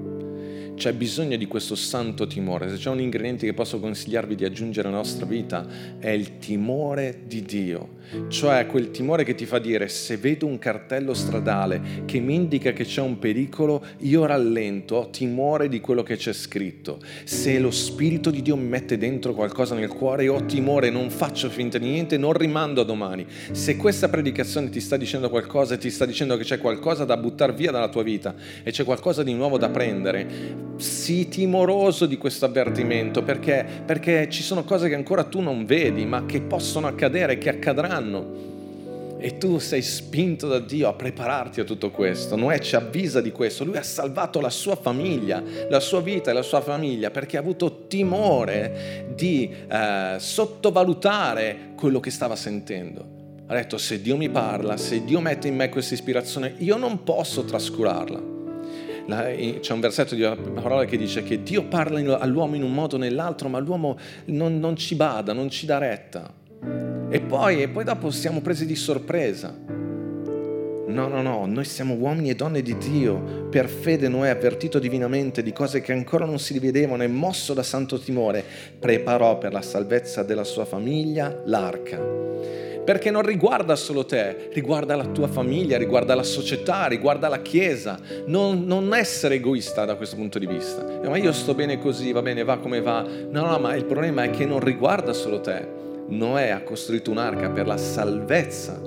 c'è 0.75 0.93
bisogno 0.93 1.37
di 1.37 1.47
questo 1.47 1.75
santo 1.75 2.27
timore. 2.27 2.69
Se 2.69 2.75
c'è 2.75 2.89
un 2.89 2.99
ingrediente 2.99 3.45
che 3.45 3.53
posso 3.53 3.79
consigliarvi 3.79 4.35
di 4.35 4.45
aggiungere 4.45 4.87
alla 4.87 4.97
nostra 4.97 5.25
vita 5.25 5.65
è 5.99 6.09
il 6.09 6.37
timore 6.37 7.21
di 7.25 7.41
Dio, 7.41 7.95
cioè 8.27 8.65
quel 8.67 8.91
timore 8.91 9.23
che 9.23 9.35
ti 9.35 9.45
fa 9.45 9.59
dire 9.59 9.87
se 9.87 10.17
vedo 10.17 10.45
un 10.45 10.59
cartello 10.59 11.13
stradale 11.13 12.03
che 12.05 12.19
mi 12.19 12.35
indica 12.35 12.71
che 12.73 12.83
c'è 12.83 13.01
un 13.01 13.19
pericolo, 13.19 13.83
io 13.99 14.25
rallento, 14.25 14.95
ho 14.95 15.09
timore 15.09 15.69
di 15.69 15.79
quello 15.79 16.03
che 16.03 16.17
c'è 16.17 16.33
scritto. 16.33 16.99
Se 17.23 17.57
lo 17.59 17.71
Spirito 17.71 18.29
di 18.29 18.41
Dio 18.41 18.55
mi 18.55 18.67
mette 18.67 18.97
dentro 18.97 19.33
qualcosa 19.33 19.75
nel 19.75 19.89
cuore, 19.89 20.23
io 20.23 20.35
ho 20.35 20.45
timore, 20.45 20.89
non 20.89 21.09
faccio 21.09 21.49
finta 21.49 21.77
di 21.77 21.89
niente, 21.89 22.17
non 22.17 22.33
rimando 22.33 22.81
a 22.81 22.83
domani. 22.83 23.25
Se 23.51 23.77
questa 23.77 24.09
predicazione 24.09 24.69
ti 24.69 24.79
sta 24.79 24.97
dicendo 24.97 25.29
qualcosa 25.29 25.75
e 25.75 25.77
ti 25.77 25.89
sta 25.89 26.05
dicendo 26.05 26.37
che 26.37 26.43
c'è 26.43 26.59
qualcosa 26.59 27.05
da 27.05 27.17
buttare 27.17 27.53
via 27.53 27.71
dalla 27.71 27.89
tua 27.89 28.03
vita 28.03 28.35
e 28.63 28.71
c'è 28.71 28.83
qualcosa 28.83 29.23
di 29.23 29.33
nuovo 29.33 29.57
da 29.57 29.69
prendere, 29.69 30.64
sii 30.77 31.27
timoroso 31.29 32.05
di 32.05 32.17
questo 32.17 32.45
avvertimento 32.45 33.23
perché, 33.23 33.65
perché 33.85 34.29
ci 34.29 34.43
sono 34.43 34.63
cose 34.63 34.89
che 34.89 34.95
ancora 34.95 35.23
tu 35.23 35.39
non 35.39 35.65
vedi 35.65 36.05
ma 36.05 36.25
che 36.25 36.41
possono 36.41 36.87
accadere, 36.87 37.37
che 37.37 37.49
accadranno. 37.49 38.53
E 39.17 39.37
tu 39.37 39.57
sei 39.57 39.81
spinto 39.81 40.47
da 40.47 40.59
Dio 40.59 40.87
a 40.87 40.93
prepararti 40.93 41.59
a 41.59 41.63
tutto 41.63 41.89
questo. 41.89 42.35
Noè 42.35 42.59
ci 42.59 42.75
avvisa 42.75 43.21
di 43.21 43.31
questo. 43.31 43.63
Lui 43.63 43.77
ha 43.77 43.81
salvato 43.81 44.39
la 44.39 44.51
sua 44.51 44.75
famiglia, 44.75 45.41
la 45.67 45.79
sua 45.79 46.01
vita 46.01 46.29
e 46.29 46.33
la 46.33 46.43
sua 46.43 46.61
famiglia 46.61 47.09
perché 47.09 47.37
ha 47.37 47.39
avuto 47.39 47.87
timore 47.87 49.13
di 49.15 49.49
eh, 49.49 50.15
sottovalutare 50.19 51.71
quello 51.75 51.99
che 51.99 52.11
stava 52.11 52.35
sentendo. 52.35 53.13
Ha 53.47 53.55
detto 53.55 53.77
se 53.77 54.01
Dio 54.01 54.17
mi 54.17 54.29
parla, 54.29 54.77
se 54.77 55.03
Dio 55.03 55.19
mette 55.21 55.47
in 55.47 55.55
me 55.55 55.69
questa 55.69 55.93
ispirazione, 55.95 56.53
io 56.57 56.77
non 56.77 57.03
posso 57.03 57.45
trascurarla 57.45 58.33
c'è 59.07 59.73
un 59.73 59.79
versetto 59.79 60.15
di 60.15 60.23
una 60.23 60.35
parola 60.35 60.85
che 60.85 60.97
dice 60.97 61.21
che 61.23 61.43
Dio 61.43 61.65
parla 61.65 62.19
all'uomo 62.19 62.55
in 62.55 62.63
un 62.63 62.73
modo 62.73 62.95
o 62.95 62.99
nell'altro, 62.99 63.49
ma 63.49 63.59
l'uomo 63.59 63.97
non, 64.25 64.59
non 64.59 64.75
ci 64.75 64.95
bada, 64.95 65.33
non 65.33 65.49
ci 65.49 65.65
dà 65.65 65.77
retta. 65.77 66.33
E 67.09 67.21
poi, 67.21 67.61
e 67.61 67.69
poi 67.69 67.83
dopo 67.83 68.09
siamo 68.09 68.41
presi 68.41 68.65
di 68.65 68.75
sorpresa. 68.75 69.55
No, 70.87 71.07
no, 71.07 71.21
no, 71.21 71.45
noi 71.45 71.65
siamo 71.65 71.93
uomini 71.95 72.29
e 72.29 72.35
donne 72.35 72.61
di 72.61 72.77
Dio. 72.77 73.47
Per 73.49 73.67
fede 73.67 74.07
Noè, 74.07 74.29
avvertito 74.29 74.79
divinamente 74.79 75.43
di 75.43 75.53
cose 75.53 75.81
che 75.81 75.93
ancora 75.93 76.25
non 76.25 76.39
si 76.39 76.53
rivedevano 76.53 77.03
e 77.03 77.07
mosso 77.07 77.53
da 77.53 77.63
santo 77.63 77.99
timore, 77.99 78.43
preparò 78.79 79.37
per 79.37 79.51
la 79.51 79.61
salvezza 79.61 80.23
della 80.23 80.43
sua 80.43 80.65
famiglia 80.65 81.41
l'arca 81.45 82.25
perché 82.85 83.09
non 83.09 83.23
riguarda 83.23 83.75
solo 83.75 84.05
te, 84.05 84.49
riguarda 84.53 84.95
la 84.95 85.07
tua 85.07 85.27
famiglia, 85.27 85.77
riguarda 85.77 86.13
la 86.13 86.23
società, 86.23 86.85
riguarda 86.85 87.27
la 87.27 87.41
Chiesa. 87.41 87.99
Non, 88.27 88.63
non 88.65 88.93
essere 88.93 89.35
egoista 89.35 89.85
da 89.85 89.95
questo 89.95 90.15
punto 90.15 90.37
di 90.37 90.45
vista. 90.45 91.01
Eh, 91.01 91.09
ma 91.09 91.17
io 91.17 91.31
sto 91.31 91.55
bene 91.55 91.79
così, 91.79 92.11
va 92.11 92.21
bene, 92.21 92.43
va 92.43 92.57
come 92.59 92.81
va. 92.81 93.01
No, 93.01 93.45
no, 93.47 93.57
ma 93.57 93.75
il 93.75 93.85
problema 93.85 94.23
è 94.23 94.29
che 94.29 94.45
non 94.45 94.59
riguarda 94.59 95.13
solo 95.13 95.41
te. 95.41 95.67
Noè 96.07 96.49
ha 96.49 96.61
costruito 96.61 97.09
un'arca 97.09 97.49
per 97.49 97.65
la 97.65 97.77
salvezza 97.77 98.79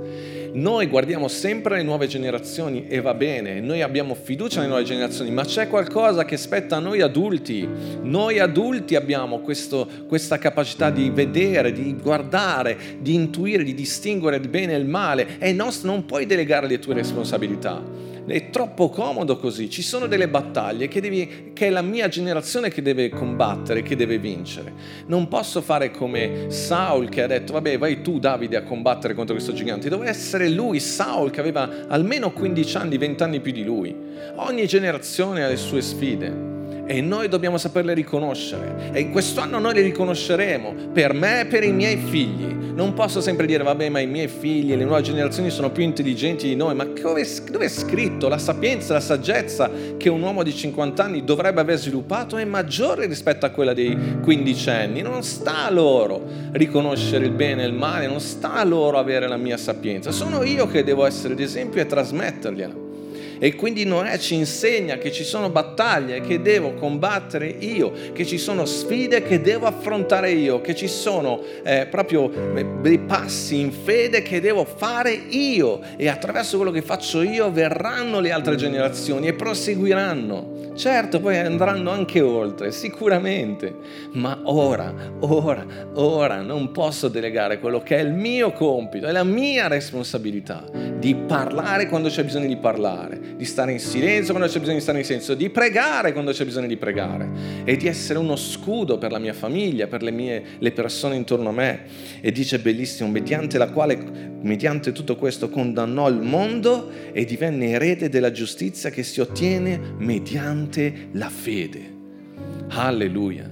noi 0.52 0.86
guardiamo 0.86 1.28
sempre 1.28 1.76
le 1.76 1.82
nuove 1.82 2.06
generazioni 2.06 2.86
e 2.88 3.00
va 3.00 3.14
bene, 3.14 3.60
noi 3.60 3.82
abbiamo 3.82 4.14
fiducia 4.14 4.56
nelle 4.56 4.68
nuove 4.68 4.84
generazioni, 4.84 5.30
ma 5.30 5.44
c'è 5.44 5.68
qualcosa 5.68 6.24
che 6.24 6.36
spetta 6.36 6.76
a 6.76 6.80
noi 6.80 7.00
adulti. 7.00 7.68
Noi 8.02 8.38
adulti 8.38 8.94
abbiamo 8.94 9.40
questo, 9.40 9.88
questa 10.06 10.38
capacità 10.38 10.90
di 10.90 11.10
vedere, 11.10 11.72
di 11.72 11.94
guardare, 11.94 12.76
di 13.00 13.14
intuire, 13.14 13.62
di 13.62 13.74
distinguere 13.74 14.36
il 14.36 14.48
bene 14.48 14.74
e 14.74 14.78
il 14.78 14.86
male. 14.86 15.38
È 15.38 15.52
nostro, 15.52 15.90
non 15.90 16.04
puoi 16.04 16.26
delegare 16.26 16.66
le 16.66 16.78
tue 16.78 16.94
responsabilità 16.94 18.16
è 18.28 18.50
troppo 18.50 18.88
comodo 18.88 19.38
così. 19.38 19.68
Ci 19.70 19.82
sono 19.82 20.06
delle 20.06 20.28
battaglie 20.28 20.88
che, 20.88 21.00
devi, 21.00 21.50
che, 21.52 21.66
è 21.66 21.70
la 21.70 21.82
mia 21.82 22.08
generazione 22.08 22.70
che 22.70 22.82
deve 22.82 23.08
combattere, 23.08 23.82
che 23.82 23.96
deve 23.96 24.18
vincere. 24.18 24.72
Non 25.06 25.28
posso 25.28 25.60
fare 25.60 25.90
come 25.90 26.46
Saul 26.48 27.08
che 27.08 27.22
ha 27.22 27.26
detto, 27.26 27.52
vabbè, 27.54 27.78
vai 27.78 28.02
tu 28.02 28.18
Davide 28.18 28.56
a 28.56 28.62
combattere 28.62 29.14
contro 29.14 29.34
questo 29.34 29.52
gigante. 29.52 29.88
Doveva 29.88 30.10
essere 30.10 30.48
lui, 30.48 30.80
Saul, 30.80 31.30
che 31.30 31.40
aveva 31.40 31.86
almeno 31.88 32.32
15 32.32 32.76
anni, 32.76 32.98
20 32.98 33.22
anni 33.22 33.40
più 33.40 33.52
di 33.52 33.64
lui. 33.64 33.94
Ogni 34.36 34.66
generazione 34.66 35.44
ha 35.44 35.48
le 35.48 35.56
sue 35.56 35.80
sfide 35.80 36.56
e 36.88 37.02
noi 37.02 37.28
dobbiamo 37.28 37.58
saperle 37.58 37.92
riconoscere 37.92 38.90
e 38.92 39.00
in 39.00 39.12
questo 39.12 39.42
anno 39.42 39.58
noi 39.58 39.74
le 39.74 39.82
riconosceremo 39.82 40.74
per 40.90 41.12
me 41.12 41.42
e 41.42 41.46
per 41.46 41.62
i 41.62 41.70
miei 41.70 41.98
figli. 41.98 42.56
Non 42.78 42.94
posso 42.94 43.20
sempre 43.20 43.44
dire 43.44 43.62
vabbè 43.62 43.90
ma 43.90 43.98
i 43.98 44.06
miei 44.06 44.28
figli 44.28 44.72
e 44.72 44.76
le 44.76 44.84
nuove 44.84 45.02
generazioni 45.02 45.50
sono 45.50 45.70
più 45.70 45.82
intelligenti 45.82 46.48
di 46.48 46.56
noi, 46.56 46.74
ma 46.74 46.84
dove, 46.84 47.26
dove 47.50 47.64
è 47.66 47.68
scritto 47.68 48.28
la 48.28 48.38
sapienza, 48.38 48.94
la 48.94 49.00
saggezza 49.00 49.70
che 49.98 50.08
un 50.08 50.22
uomo 50.22 50.42
di 50.42 50.54
50 50.54 51.02
anni 51.02 51.24
dovrebbe 51.24 51.60
aver 51.60 51.76
sviluppato 51.76 52.38
è 52.38 52.44
maggiore 52.44 53.06
rispetto 53.06 53.44
a 53.44 53.50
quella 53.50 53.74
dei 53.74 54.20
quindicenni. 54.22 55.02
Non 55.02 55.22
sta 55.24 55.66
a 55.66 55.70
loro 55.70 56.24
riconoscere 56.52 57.26
il 57.26 57.32
bene 57.32 57.64
e 57.64 57.66
il 57.66 57.74
male, 57.74 58.06
non 58.06 58.20
sta 58.20 58.54
a 58.54 58.64
loro 58.64 58.96
avere 58.98 59.28
la 59.28 59.36
mia 59.36 59.58
sapienza, 59.58 60.10
sono 60.10 60.42
io 60.42 60.66
che 60.68 60.84
devo 60.84 61.04
essere 61.04 61.34
d'esempio 61.34 61.82
e 61.82 61.86
trasmettergliela. 61.86 62.87
E 63.38 63.54
quindi 63.54 63.84
Noè 63.84 64.18
ci 64.18 64.34
insegna 64.34 64.98
che 64.98 65.12
ci 65.12 65.24
sono 65.24 65.50
battaglie 65.50 66.20
che 66.20 66.42
devo 66.42 66.74
combattere 66.74 67.46
io, 67.46 67.92
che 68.12 68.26
ci 68.26 68.38
sono 68.38 68.64
sfide 68.64 69.22
che 69.22 69.40
devo 69.40 69.66
affrontare 69.66 70.30
io, 70.32 70.60
che 70.60 70.74
ci 70.74 70.88
sono 70.88 71.40
eh, 71.62 71.86
proprio 71.90 72.30
eh, 72.56 72.66
dei 72.80 72.98
passi 72.98 73.60
in 73.60 73.72
fede 73.72 74.22
che 74.22 74.40
devo 74.40 74.64
fare 74.64 75.12
io 75.12 75.80
e 75.96 76.08
attraverso 76.08 76.56
quello 76.56 76.72
che 76.72 76.82
faccio 76.82 77.22
io 77.22 77.50
verranno 77.50 78.20
le 78.20 78.32
altre 78.32 78.56
generazioni 78.56 79.28
e 79.28 79.34
proseguiranno. 79.34 80.57
Certo, 80.78 81.18
poi 81.18 81.36
andranno 81.36 81.90
anche 81.90 82.20
oltre, 82.20 82.70
sicuramente, 82.70 83.74
ma 84.12 84.38
ora, 84.44 84.94
ora, 85.18 85.66
ora 85.94 86.40
non 86.40 86.70
posso 86.70 87.08
delegare 87.08 87.58
quello 87.58 87.80
che 87.80 87.96
è 87.96 88.00
il 88.00 88.12
mio 88.12 88.52
compito, 88.52 89.08
è 89.08 89.10
la 89.10 89.24
mia 89.24 89.66
responsabilità 89.66 90.62
di 90.96 91.16
parlare 91.16 91.88
quando 91.88 92.08
c'è 92.08 92.22
bisogno 92.22 92.46
di 92.46 92.56
parlare, 92.58 93.34
di 93.34 93.44
stare 93.44 93.72
in 93.72 93.80
silenzio 93.80 94.32
quando 94.32 94.48
c'è 94.48 94.60
bisogno 94.60 94.76
di 94.76 94.82
stare 94.82 94.98
in 94.98 95.04
silenzio, 95.04 95.34
di 95.34 95.50
pregare 95.50 96.12
quando 96.12 96.30
c'è 96.30 96.44
bisogno 96.44 96.68
di 96.68 96.76
pregare 96.76 97.28
e 97.64 97.76
di 97.76 97.88
essere 97.88 98.20
uno 98.20 98.36
scudo 98.36 98.98
per 98.98 99.10
la 99.10 99.18
mia 99.18 99.34
famiglia, 99.34 99.88
per 99.88 100.04
le, 100.04 100.12
mie, 100.12 100.42
le 100.60 100.70
persone 100.70 101.16
intorno 101.16 101.48
a 101.48 101.52
me. 101.52 101.86
E 102.20 102.30
dice 102.30 102.60
bellissimo, 102.60 103.08
mediante 103.08 103.58
la 103.58 103.68
quale, 103.68 103.98
mediante 104.42 104.92
tutto 104.92 105.16
questo, 105.16 105.48
condannò 105.48 106.08
il 106.08 106.20
mondo 106.20 106.88
e 107.12 107.24
divenne 107.24 107.70
erede 107.70 108.08
della 108.08 108.30
giustizia 108.30 108.90
che 108.90 109.02
si 109.02 109.20
ottiene 109.20 109.80
mediante 109.98 110.66
mediante 110.68 111.08
la 111.12 111.28
fede. 111.28 111.96
Alleluia, 112.68 113.50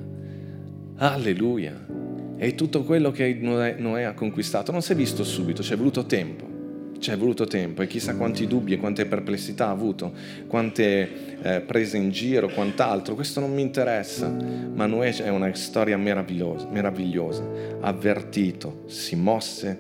alleluia. 0.96 1.84
E 2.38 2.54
tutto 2.54 2.82
quello 2.82 3.10
che 3.10 3.34
Noè, 3.34 4.02
ha 4.02 4.12
conquistato 4.12 4.70
non 4.70 4.82
si 4.82 4.92
è 4.92 4.94
visto 4.94 5.24
subito, 5.24 5.62
ci 5.62 5.72
è 5.72 5.76
voluto 5.76 6.04
tempo. 6.04 6.54
Ci 6.98 7.10
è 7.10 7.16
voluto 7.16 7.46
tempo 7.46 7.82
e 7.82 7.86
chissà 7.86 8.16
quanti 8.16 8.46
dubbi 8.46 8.72
e 8.72 8.78
quante 8.78 9.04
perplessità 9.04 9.66
ha 9.66 9.70
avuto, 9.70 10.12
quante 10.46 11.36
eh, 11.42 11.60
prese 11.60 11.98
in 11.98 12.10
giro, 12.10 12.48
quant'altro. 12.48 13.14
Questo 13.14 13.38
non 13.38 13.52
mi 13.52 13.60
interessa, 13.60 14.28
ma 14.30 14.86
Noè 14.86 15.14
è 15.16 15.28
una 15.28 15.54
storia 15.54 15.98
meravigliosa, 15.98 16.66
meravigliosa. 16.70 17.46
Avvertito, 17.80 18.84
si 18.86 19.14
mosse 19.14 19.78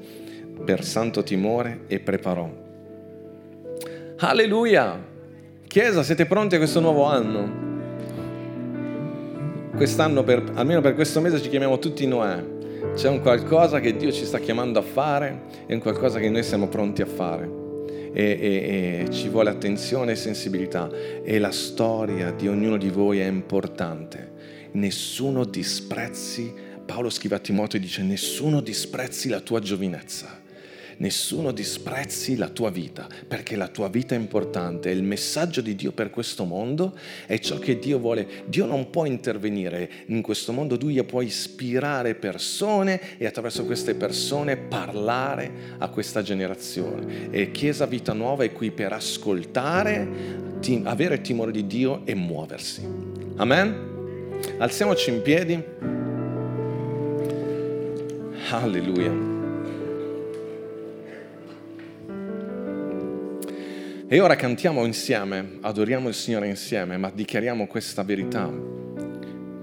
per 0.62 0.84
santo 0.84 1.22
timore 1.22 1.84
e 1.86 2.00
preparò. 2.00 2.64
Alleluia! 4.18 5.14
Chiesa, 5.76 6.02
siete 6.02 6.24
pronti 6.24 6.54
a 6.54 6.58
questo 6.58 6.80
nuovo 6.80 7.04
anno? 7.04 7.52
Quest'anno, 9.76 10.24
per, 10.24 10.52
almeno 10.54 10.80
per 10.80 10.94
questo 10.94 11.20
mese, 11.20 11.42
ci 11.42 11.50
chiamiamo 11.50 11.78
tutti 11.78 12.06
Noè. 12.06 12.42
C'è 12.94 13.10
un 13.10 13.20
qualcosa 13.20 13.78
che 13.78 13.94
Dio 13.94 14.10
ci 14.10 14.24
sta 14.24 14.38
chiamando 14.38 14.78
a 14.78 14.82
fare 14.82 15.42
e 15.66 15.74
un 15.74 15.80
qualcosa 15.80 16.18
che 16.18 16.30
noi 16.30 16.44
siamo 16.44 16.68
pronti 16.68 17.02
a 17.02 17.06
fare. 17.06 17.50
E, 18.14 18.22
e, 18.24 19.04
e 19.04 19.10
ci 19.10 19.28
vuole 19.28 19.50
attenzione 19.50 20.12
e 20.12 20.16
sensibilità. 20.16 20.88
E 21.22 21.38
la 21.38 21.52
storia 21.52 22.30
di 22.30 22.48
ognuno 22.48 22.78
di 22.78 22.88
voi 22.88 23.18
è 23.18 23.26
importante. 23.26 24.32
Nessuno 24.72 25.44
disprezzi, 25.44 26.54
Paolo 26.86 27.10
scrive 27.10 27.34
a 27.34 27.38
Timoteo 27.38 27.78
e 27.78 27.82
dice, 27.82 28.02
nessuno 28.02 28.62
disprezzi 28.62 29.28
la 29.28 29.40
tua 29.40 29.60
giovinezza 29.60 30.44
nessuno 30.98 31.52
disprezzi 31.52 32.36
la 32.36 32.48
tua 32.48 32.70
vita, 32.70 33.06
perché 33.26 33.56
la 33.56 33.68
tua 33.68 33.88
vita 33.88 34.14
è 34.14 34.18
importante, 34.18 34.90
il 34.90 35.02
messaggio 35.02 35.60
di 35.60 35.74
Dio 35.74 35.92
per 35.92 36.10
questo 36.10 36.44
mondo, 36.44 36.96
è 37.26 37.38
ciò 37.38 37.58
che 37.58 37.78
Dio 37.78 37.98
vuole. 37.98 38.44
Dio 38.46 38.66
non 38.66 38.90
può 38.90 39.04
intervenire 39.04 39.90
in 40.06 40.22
questo 40.22 40.52
mondo, 40.52 40.76
Dio 40.76 41.04
può 41.04 41.20
ispirare 41.20 42.14
persone 42.14 43.18
e 43.18 43.26
attraverso 43.26 43.64
queste 43.64 43.94
persone 43.94 44.56
parlare 44.56 45.76
a 45.78 45.88
questa 45.88 46.22
generazione. 46.22 47.30
E 47.30 47.50
Chiesa 47.50 47.86
Vita 47.86 48.12
Nuova 48.12 48.44
è 48.44 48.52
qui 48.52 48.70
per 48.70 48.92
ascoltare, 48.92 50.44
avere 50.84 51.20
timore 51.20 51.52
di 51.52 51.66
Dio 51.66 52.02
e 52.04 52.14
muoversi. 52.14 52.82
Amen? 53.36 53.94
Alziamoci 54.58 55.10
in 55.10 55.22
piedi. 55.22 55.62
Alleluia. 58.50 59.35
E 64.08 64.20
ora 64.20 64.36
cantiamo 64.36 64.84
insieme, 64.84 65.58
adoriamo 65.62 66.06
il 66.06 66.14
Signore 66.14 66.46
insieme, 66.46 66.96
ma 66.96 67.10
dichiariamo 67.12 67.66
questa 67.66 68.04
verità, 68.04 68.48